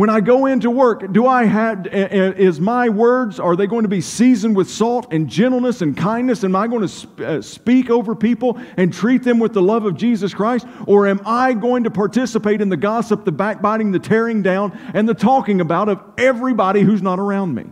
When 0.00 0.08
I 0.08 0.22
go 0.22 0.46
into 0.46 0.70
work, 0.70 1.12
do 1.12 1.26
I 1.26 1.44
have, 1.44 1.86
is 1.86 2.58
my 2.58 2.88
words, 2.88 3.38
are 3.38 3.54
they 3.54 3.66
going 3.66 3.82
to 3.82 3.88
be 3.90 4.00
seasoned 4.00 4.56
with 4.56 4.70
salt 4.70 5.12
and 5.12 5.28
gentleness 5.28 5.82
and 5.82 5.94
kindness? 5.94 6.42
Am 6.42 6.56
I 6.56 6.68
going 6.68 6.88
to 6.88 7.26
uh, 7.26 7.42
speak 7.42 7.90
over 7.90 8.14
people 8.14 8.58
and 8.78 8.94
treat 8.94 9.22
them 9.22 9.38
with 9.38 9.52
the 9.52 9.60
love 9.60 9.84
of 9.84 9.98
Jesus 9.98 10.32
Christ? 10.32 10.66
Or 10.86 11.06
am 11.06 11.20
I 11.26 11.52
going 11.52 11.84
to 11.84 11.90
participate 11.90 12.62
in 12.62 12.70
the 12.70 12.78
gossip, 12.78 13.26
the 13.26 13.32
backbiting, 13.32 13.92
the 13.92 13.98
tearing 13.98 14.40
down, 14.40 14.72
and 14.94 15.06
the 15.06 15.12
talking 15.12 15.60
about 15.60 15.90
of 15.90 16.02
everybody 16.16 16.80
who's 16.80 17.02
not 17.02 17.18
around 17.18 17.54
me? 17.54 17.66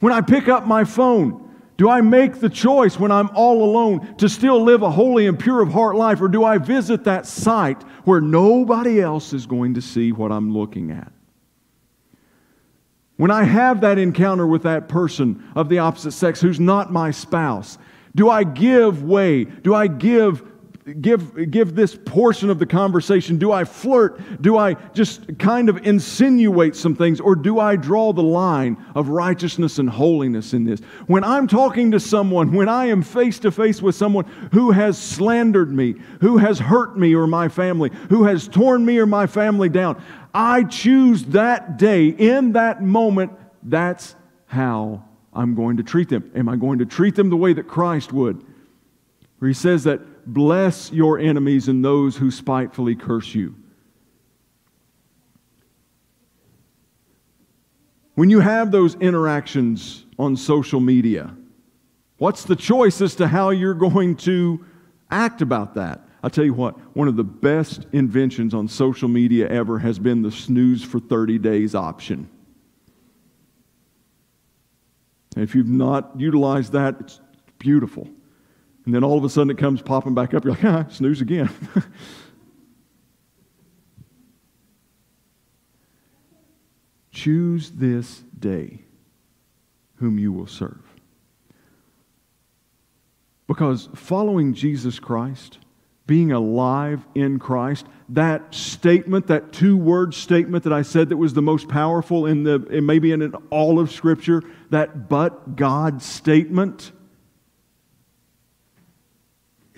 When 0.00 0.14
I 0.14 0.22
pick 0.22 0.48
up 0.48 0.66
my 0.66 0.84
phone, 0.84 1.51
do 1.76 1.88
I 1.88 2.00
make 2.00 2.40
the 2.40 2.50
choice 2.50 2.98
when 2.98 3.10
I'm 3.10 3.30
all 3.34 3.64
alone 3.64 4.16
to 4.16 4.28
still 4.28 4.62
live 4.62 4.82
a 4.82 4.90
holy 4.90 5.26
and 5.26 5.38
pure 5.38 5.62
of 5.62 5.72
heart 5.72 5.96
life, 5.96 6.20
or 6.20 6.28
do 6.28 6.44
I 6.44 6.58
visit 6.58 7.04
that 7.04 7.26
site 7.26 7.82
where 8.04 8.20
nobody 8.20 9.00
else 9.00 9.32
is 9.32 9.46
going 9.46 9.74
to 9.74 9.82
see 9.82 10.12
what 10.12 10.30
I'm 10.30 10.52
looking 10.52 10.90
at? 10.90 11.12
When 13.16 13.30
I 13.30 13.44
have 13.44 13.80
that 13.82 13.98
encounter 13.98 14.46
with 14.46 14.64
that 14.64 14.88
person 14.88 15.44
of 15.54 15.68
the 15.68 15.78
opposite 15.78 16.12
sex 16.12 16.40
who's 16.40 16.60
not 16.60 16.92
my 16.92 17.10
spouse, 17.10 17.78
do 18.14 18.28
I 18.28 18.44
give 18.44 19.02
way? 19.02 19.44
Do 19.44 19.74
I 19.74 19.86
give 19.86 20.42
give, 21.00 21.50
give 21.50 21.74
this 21.74 21.96
portion 21.96 22.50
of 22.50 22.58
the 22.58 22.66
conversation? 22.66 23.38
Do 23.38 23.52
I 23.52 23.64
flirt? 23.64 24.42
Do 24.42 24.56
I 24.56 24.74
just 24.92 25.38
kind 25.38 25.68
of 25.68 25.86
insinuate 25.86 26.74
some 26.74 26.94
things? 26.96 27.20
Or 27.20 27.34
do 27.34 27.60
I 27.60 27.76
draw 27.76 28.12
the 28.12 28.22
line 28.22 28.76
of 28.94 29.08
righteousness 29.08 29.78
and 29.78 29.88
holiness 29.88 30.52
in 30.52 30.64
this? 30.64 30.80
When 31.06 31.22
I'm 31.24 31.46
talking 31.46 31.92
to 31.92 32.00
someone, 32.00 32.52
when 32.52 32.68
I 32.68 32.86
am 32.86 33.02
face 33.02 33.38
to 33.40 33.52
face 33.52 33.80
with 33.80 33.94
someone 33.94 34.24
who 34.52 34.72
has 34.72 34.98
slandered 34.98 35.72
me, 35.72 35.94
who 36.20 36.38
has 36.38 36.58
hurt 36.58 36.98
me 36.98 37.14
or 37.14 37.26
my 37.26 37.48
family, 37.48 37.90
who 38.08 38.24
has 38.24 38.48
torn 38.48 38.84
me 38.84 38.98
or 38.98 39.06
my 39.06 39.26
family 39.26 39.68
down, 39.68 40.02
I 40.34 40.64
choose 40.64 41.24
that 41.26 41.76
day, 41.76 42.08
in 42.08 42.52
that 42.52 42.82
moment, 42.82 43.32
that's 43.62 44.16
how 44.46 45.04
I'm 45.32 45.54
going 45.54 45.76
to 45.76 45.82
treat 45.82 46.08
them. 46.08 46.30
Am 46.34 46.48
I 46.48 46.56
going 46.56 46.80
to 46.80 46.86
treat 46.86 47.14
them 47.14 47.30
the 47.30 47.36
way 47.36 47.52
that 47.52 47.68
Christ 47.68 48.12
would? 48.12 48.44
Where 49.38 49.48
he 49.48 49.54
says 49.54 49.84
that 49.84 50.00
Bless 50.26 50.92
your 50.92 51.18
enemies 51.18 51.68
and 51.68 51.84
those 51.84 52.16
who 52.16 52.30
spitefully 52.30 52.94
curse 52.94 53.34
you. 53.34 53.54
When 58.14 58.30
you 58.30 58.40
have 58.40 58.70
those 58.70 58.94
interactions 58.96 60.04
on 60.18 60.36
social 60.36 60.80
media, 60.80 61.34
what's 62.18 62.44
the 62.44 62.56
choice 62.56 63.00
as 63.00 63.14
to 63.16 63.26
how 63.26 63.50
you're 63.50 63.74
going 63.74 64.16
to 64.16 64.64
act 65.10 65.42
about 65.42 65.74
that? 65.74 66.06
I'll 66.22 66.30
tell 66.30 66.44
you 66.44 66.54
what, 66.54 66.78
one 66.94 67.08
of 67.08 67.16
the 67.16 67.24
best 67.24 67.86
inventions 67.92 68.54
on 68.54 68.68
social 68.68 69.08
media 69.08 69.48
ever 69.48 69.78
has 69.80 69.98
been 69.98 70.22
the 70.22 70.30
snooze 70.30 70.84
for 70.84 71.00
30 71.00 71.38
days 71.38 71.74
option. 71.74 72.28
And 75.34 75.42
if 75.42 75.54
you've 75.54 75.66
not 75.68 76.12
utilized 76.20 76.72
that, 76.72 76.96
it's 77.00 77.20
beautiful. 77.58 78.08
And 78.84 78.94
then 78.94 79.04
all 79.04 79.16
of 79.16 79.24
a 79.24 79.28
sudden 79.28 79.50
it 79.50 79.58
comes 79.58 79.80
popping 79.80 80.14
back 80.14 80.34
up. 80.34 80.44
You're 80.44 80.54
like, 80.54 80.64
ah, 80.64 80.86
snooze 80.88 81.20
again. 81.20 81.50
Choose 87.12 87.70
this 87.70 88.22
day 88.38 88.80
whom 89.96 90.18
you 90.18 90.32
will 90.32 90.46
serve. 90.46 90.82
Because 93.46 93.88
following 93.94 94.54
Jesus 94.54 94.98
Christ, 94.98 95.58
being 96.06 96.32
alive 96.32 97.06
in 97.14 97.38
Christ, 97.38 97.86
that 98.08 98.54
statement, 98.54 99.28
that 99.28 99.52
two 99.52 99.76
word 99.76 100.14
statement 100.14 100.64
that 100.64 100.72
I 100.72 100.82
said 100.82 101.10
that 101.10 101.16
was 101.16 101.34
the 101.34 101.42
most 101.42 101.68
powerful 101.68 102.26
in 102.26 102.42
the, 102.42 102.58
maybe 102.58 103.12
in 103.12 103.34
all 103.50 103.78
of 103.78 103.92
Scripture, 103.92 104.42
that 104.70 105.08
but 105.08 105.54
God 105.54 106.02
statement, 106.02 106.92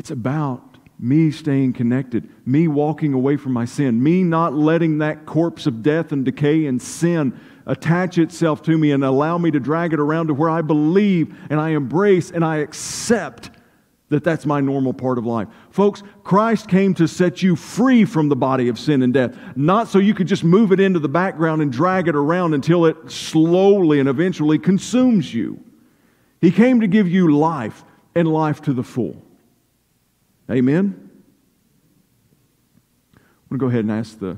it's 0.05 0.11
about 0.11 0.77
me 0.99 1.31
staying 1.31 1.73
connected, 1.73 2.29
me 2.45 2.69
walking 2.69 3.15
away 3.15 3.39
from 3.39 3.55
my 3.55 3.65
sin, 3.65 4.03
me 4.03 4.23
not 4.23 4.53
letting 4.53 4.99
that 4.99 5.25
corpse 5.25 5.67
of 5.67 5.83
death 5.83 6.13
and 6.13 6.27
decay 6.27 6.67
and 6.67 6.83
sin 6.83 7.41
attach 7.65 8.19
itself 8.19 8.61
to 8.61 8.77
me 8.77 8.91
and 8.91 9.03
allow 9.03 9.39
me 9.39 9.51
to 9.51 9.59
drag 9.59 9.95
it 9.95 9.99
around 9.99 10.27
to 10.27 10.35
where 10.35 10.51
I 10.51 10.61
believe 10.61 11.35
and 11.49 11.59
I 11.59 11.71
embrace 11.71 12.31
and 12.31 12.45
I 12.45 12.59
accept 12.59 13.49
that 14.11 14.23
that's 14.23 14.45
my 14.45 14.61
normal 14.61 14.93
part 14.93 15.17
of 15.17 15.25
life. 15.25 15.49
Folks, 15.71 16.03
Christ 16.23 16.69
came 16.69 16.93
to 16.97 17.09
set 17.09 17.43
you 17.43 17.57
free 17.57 18.05
from 18.05 18.29
the 18.29 18.37
body 18.37 18.69
of 18.69 18.79
sin 18.79 19.01
and 19.01 19.15
death, 19.15 19.35
not 19.57 19.89
so 19.89 19.99
you 19.99 20.13
could 20.13 20.29
just 20.29 20.45
move 20.45 20.71
it 20.71 20.81
into 20.81 20.99
the 20.99 21.09
background 21.09 21.63
and 21.63 21.73
drag 21.73 22.09
it 22.09 22.15
around 22.15 22.53
until 22.53 22.85
it 22.85 23.11
slowly 23.11 24.01
and 24.01 24.09
eventually 24.11 24.59
consumes 24.59 25.33
you. 25.33 25.65
He 26.43 26.51
came 26.51 26.81
to 26.81 26.87
give 26.87 27.09
you 27.09 27.35
life 27.35 27.85
and 28.15 28.29
life 28.29 28.61
to 28.65 28.75
the 28.75 28.85
full. 28.85 29.24
Amen? 30.51 31.11
I'm 33.15 33.59
going 33.59 33.59
to 33.59 33.59
go 33.59 33.67
ahead 33.69 33.81
and 33.81 33.93
ask 33.93 34.19
the 34.19 34.37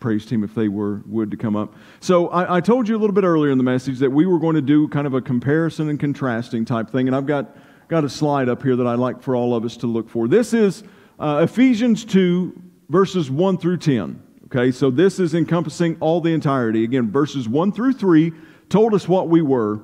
praise 0.00 0.26
team 0.26 0.44
if 0.44 0.54
they 0.54 0.68
were 0.68 1.02
would 1.06 1.30
to 1.30 1.36
come 1.36 1.56
up. 1.56 1.74
So 2.00 2.28
I, 2.28 2.56
I, 2.56 2.60
told 2.60 2.88
you 2.88 2.96
a 2.96 2.98
little 2.98 3.14
bit 3.14 3.24
earlier 3.24 3.50
in 3.50 3.58
the 3.58 3.64
message 3.64 3.98
that 3.98 4.10
we 4.10 4.26
were 4.26 4.38
going 4.38 4.54
to 4.54 4.62
do 4.62 4.88
kind 4.88 5.06
of 5.06 5.14
a 5.14 5.20
comparison 5.20 5.88
and 5.88 5.98
contrasting 5.98 6.64
type 6.64 6.90
thing, 6.90 7.08
and 7.08 7.16
I've 7.16 7.26
got 7.26 7.56
got 7.88 8.04
a 8.04 8.08
slide 8.08 8.48
up 8.48 8.62
here 8.62 8.76
that 8.76 8.86
I'd 8.86 8.98
like 8.98 9.22
for 9.22 9.34
all 9.34 9.54
of 9.54 9.64
us 9.64 9.76
to 9.78 9.86
look 9.86 10.08
for. 10.08 10.28
This 10.28 10.52
is 10.52 10.84
uh, 11.18 11.40
Ephesians 11.42 12.04
2 12.04 12.62
verses 12.88 13.30
1 13.30 13.58
through 13.58 13.78
10. 13.78 14.22
Okay, 14.46 14.70
so 14.70 14.90
this 14.90 15.18
is 15.18 15.34
encompassing 15.34 15.96
all 16.00 16.20
the 16.20 16.32
entirety. 16.32 16.84
Again, 16.84 17.10
verses 17.10 17.48
1 17.48 17.72
through 17.72 17.92
3 17.94 18.32
told 18.68 18.94
us 18.94 19.08
what 19.08 19.28
we 19.28 19.42
were. 19.42 19.80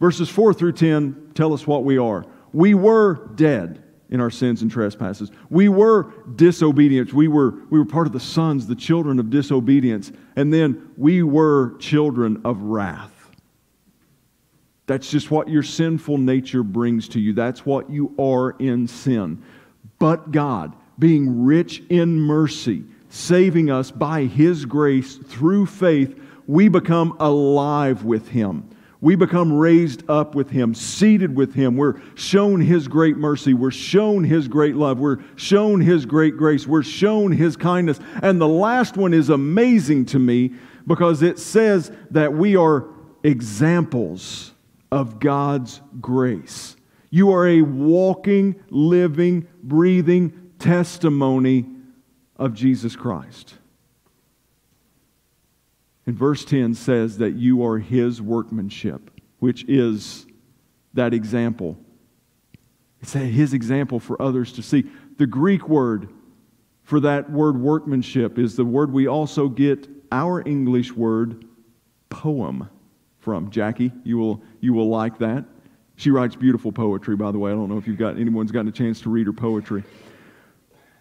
Verses 0.00 0.28
4 0.28 0.52
through 0.54 0.72
10 0.72 1.32
tell 1.34 1.52
us 1.52 1.66
what 1.66 1.84
we 1.84 1.98
are. 1.98 2.24
We 2.52 2.74
were 2.74 3.28
dead 3.34 3.83
in 4.14 4.20
our 4.20 4.30
sins 4.30 4.62
and 4.62 4.70
trespasses. 4.70 5.32
We 5.50 5.68
were 5.68 6.12
disobedient. 6.36 7.12
We 7.12 7.26
were, 7.26 7.50
we 7.68 7.80
were 7.80 7.84
part 7.84 8.06
of 8.06 8.12
the 8.12 8.20
sons, 8.20 8.68
the 8.68 8.76
children 8.76 9.18
of 9.18 9.28
disobedience. 9.28 10.12
And 10.36 10.54
then 10.54 10.90
we 10.96 11.24
were 11.24 11.76
children 11.78 12.40
of 12.44 12.62
wrath. 12.62 13.10
That's 14.86 15.10
just 15.10 15.32
what 15.32 15.48
your 15.48 15.64
sinful 15.64 16.18
nature 16.18 16.62
brings 16.62 17.08
to 17.08 17.20
you. 17.20 17.32
That's 17.32 17.66
what 17.66 17.90
you 17.90 18.14
are 18.16 18.50
in 18.60 18.86
sin. 18.86 19.42
But 19.98 20.30
God, 20.30 20.76
being 20.96 21.42
rich 21.42 21.82
in 21.88 22.20
mercy, 22.20 22.84
saving 23.08 23.68
us 23.68 23.90
by 23.90 24.26
His 24.26 24.64
grace 24.64 25.16
through 25.16 25.66
faith, 25.66 26.16
we 26.46 26.68
become 26.68 27.16
alive 27.18 28.04
with 28.04 28.28
Him 28.28 28.70
we 29.04 29.16
become 29.16 29.52
raised 29.52 30.02
up 30.08 30.34
with 30.34 30.48
Him, 30.48 30.74
seated 30.74 31.36
with 31.36 31.52
Him. 31.52 31.76
We're 31.76 32.00
shown 32.14 32.62
His 32.62 32.88
great 32.88 33.18
mercy. 33.18 33.52
We're 33.52 33.70
shown 33.70 34.24
His 34.24 34.48
great 34.48 34.76
love. 34.76 34.98
We're 34.98 35.18
shown 35.36 35.82
His 35.82 36.06
great 36.06 36.38
grace. 36.38 36.66
We're 36.66 36.82
shown 36.82 37.30
His 37.30 37.54
kindness. 37.54 38.00
And 38.22 38.40
the 38.40 38.48
last 38.48 38.96
one 38.96 39.12
is 39.12 39.28
amazing 39.28 40.06
to 40.06 40.18
me 40.18 40.54
because 40.86 41.20
it 41.20 41.38
says 41.38 41.92
that 42.12 42.32
we 42.32 42.56
are 42.56 42.86
examples 43.22 44.54
of 44.90 45.20
God's 45.20 45.82
grace. 46.00 46.74
You 47.10 47.30
are 47.32 47.46
a 47.46 47.60
walking, 47.60 48.58
living, 48.70 49.46
breathing 49.62 50.52
testimony 50.58 51.66
of 52.36 52.54
Jesus 52.54 52.96
Christ. 52.96 53.58
And 56.06 56.16
verse 56.16 56.44
10 56.44 56.74
says 56.74 57.18
that 57.18 57.34
you 57.34 57.64
are 57.64 57.78
his 57.78 58.20
workmanship, 58.20 59.10
which 59.38 59.64
is 59.68 60.26
that 60.92 61.14
example. 61.14 61.78
It's 63.00 63.12
his 63.12 63.54
example 63.54 64.00
for 64.00 64.20
others 64.20 64.52
to 64.54 64.62
see. 64.62 64.84
The 65.18 65.26
Greek 65.26 65.68
word 65.68 66.08
for 66.82 67.00
that 67.00 67.30
word 67.30 67.58
workmanship 67.58 68.38
is 68.38 68.56
the 68.56 68.64
word 68.64 68.92
we 68.92 69.06
also 69.06 69.48
get 69.48 69.88
our 70.12 70.46
English 70.46 70.92
word 70.92 71.44
poem 72.10 72.68
from. 73.18 73.50
Jackie, 73.50 73.90
you 74.04 74.18
will, 74.18 74.42
you 74.60 74.74
will 74.74 74.88
like 74.88 75.18
that. 75.18 75.44
She 75.96 76.10
writes 76.10 76.36
beautiful 76.36 76.72
poetry, 76.72 77.16
by 77.16 77.32
the 77.32 77.38
way. 77.38 77.50
I 77.50 77.54
don't 77.54 77.68
know 77.68 77.78
if 77.78 77.86
you've 77.86 77.98
got 77.98 78.18
anyone's 78.18 78.52
gotten 78.52 78.68
a 78.68 78.72
chance 78.72 79.00
to 79.02 79.10
read 79.10 79.26
her 79.26 79.32
poetry. 79.32 79.82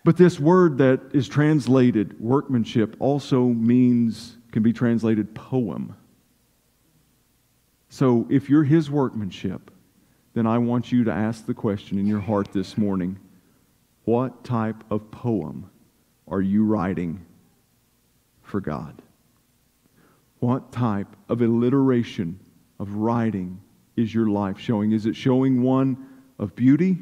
But 0.05 0.17
this 0.17 0.39
word 0.39 0.77
that 0.77 1.01
is 1.13 1.27
translated 1.27 2.19
workmanship 2.19 2.95
also 2.99 3.45
means 3.45 4.37
can 4.53 4.63
be 4.63 4.71
translated 4.71 5.33
poem. 5.33 5.95
So 7.89 8.27
if 8.29 8.49
you're 8.49 8.63
his 8.63 8.89
workmanship, 8.89 9.71
then 10.35 10.47
I 10.47 10.59
want 10.59 10.91
you 10.91 11.03
to 11.05 11.11
ask 11.11 11.45
the 11.45 11.53
question 11.53 11.97
in 11.97 12.07
your 12.07 12.21
heart 12.21 12.53
this 12.53 12.77
morning 12.77 13.19
what 14.05 14.43
type 14.43 14.83
of 14.89 15.09
poem 15.11 15.69
are 16.27 16.41
you 16.41 16.65
writing 16.65 17.25
for 18.41 18.61
God? 18.61 19.01
What 20.39 20.71
type 20.71 21.15
of 21.29 21.41
alliteration 21.41 22.39
of 22.79 22.95
writing 22.95 23.59
is 23.95 24.13
your 24.13 24.27
life 24.27 24.59
showing? 24.59 24.91
Is 24.91 25.05
it 25.05 25.15
showing 25.15 25.63
one 25.63 26.05
of 26.37 26.55
beauty, 26.55 26.97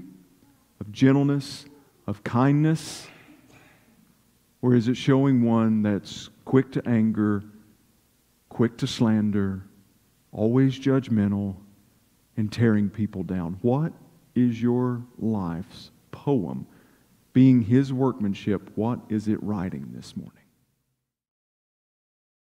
of 0.79 0.91
gentleness, 0.91 1.65
of 2.07 2.23
kindness? 2.23 3.07
Or 4.61 4.75
is 4.75 4.87
it 4.87 4.95
showing 4.95 5.43
one 5.43 5.81
that's 5.81 6.29
quick 6.51 6.69
to 6.69 6.85
anger, 6.85 7.41
quick 8.49 8.75
to 8.75 8.85
slander, 8.85 9.63
always 10.33 10.77
judgmental, 10.77 11.55
and 12.35 12.51
tearing 12.51 12.89
people 12.89 13.23
down? 13.23 13.57
What 13.61 13.93
is 14.35 14.61
your 14.61 15.01
life's 15.17 15.91
poem? 16.11 16.67
Being 17.31 17.61
his 17.61 17.93
workmanship, 17.93 18.69
what 18.75 18.99
is 19.07 19.29
it 19.29 19.41
writing 19.41 19.91
this 19.93 20.17
morning? 20.17 20.40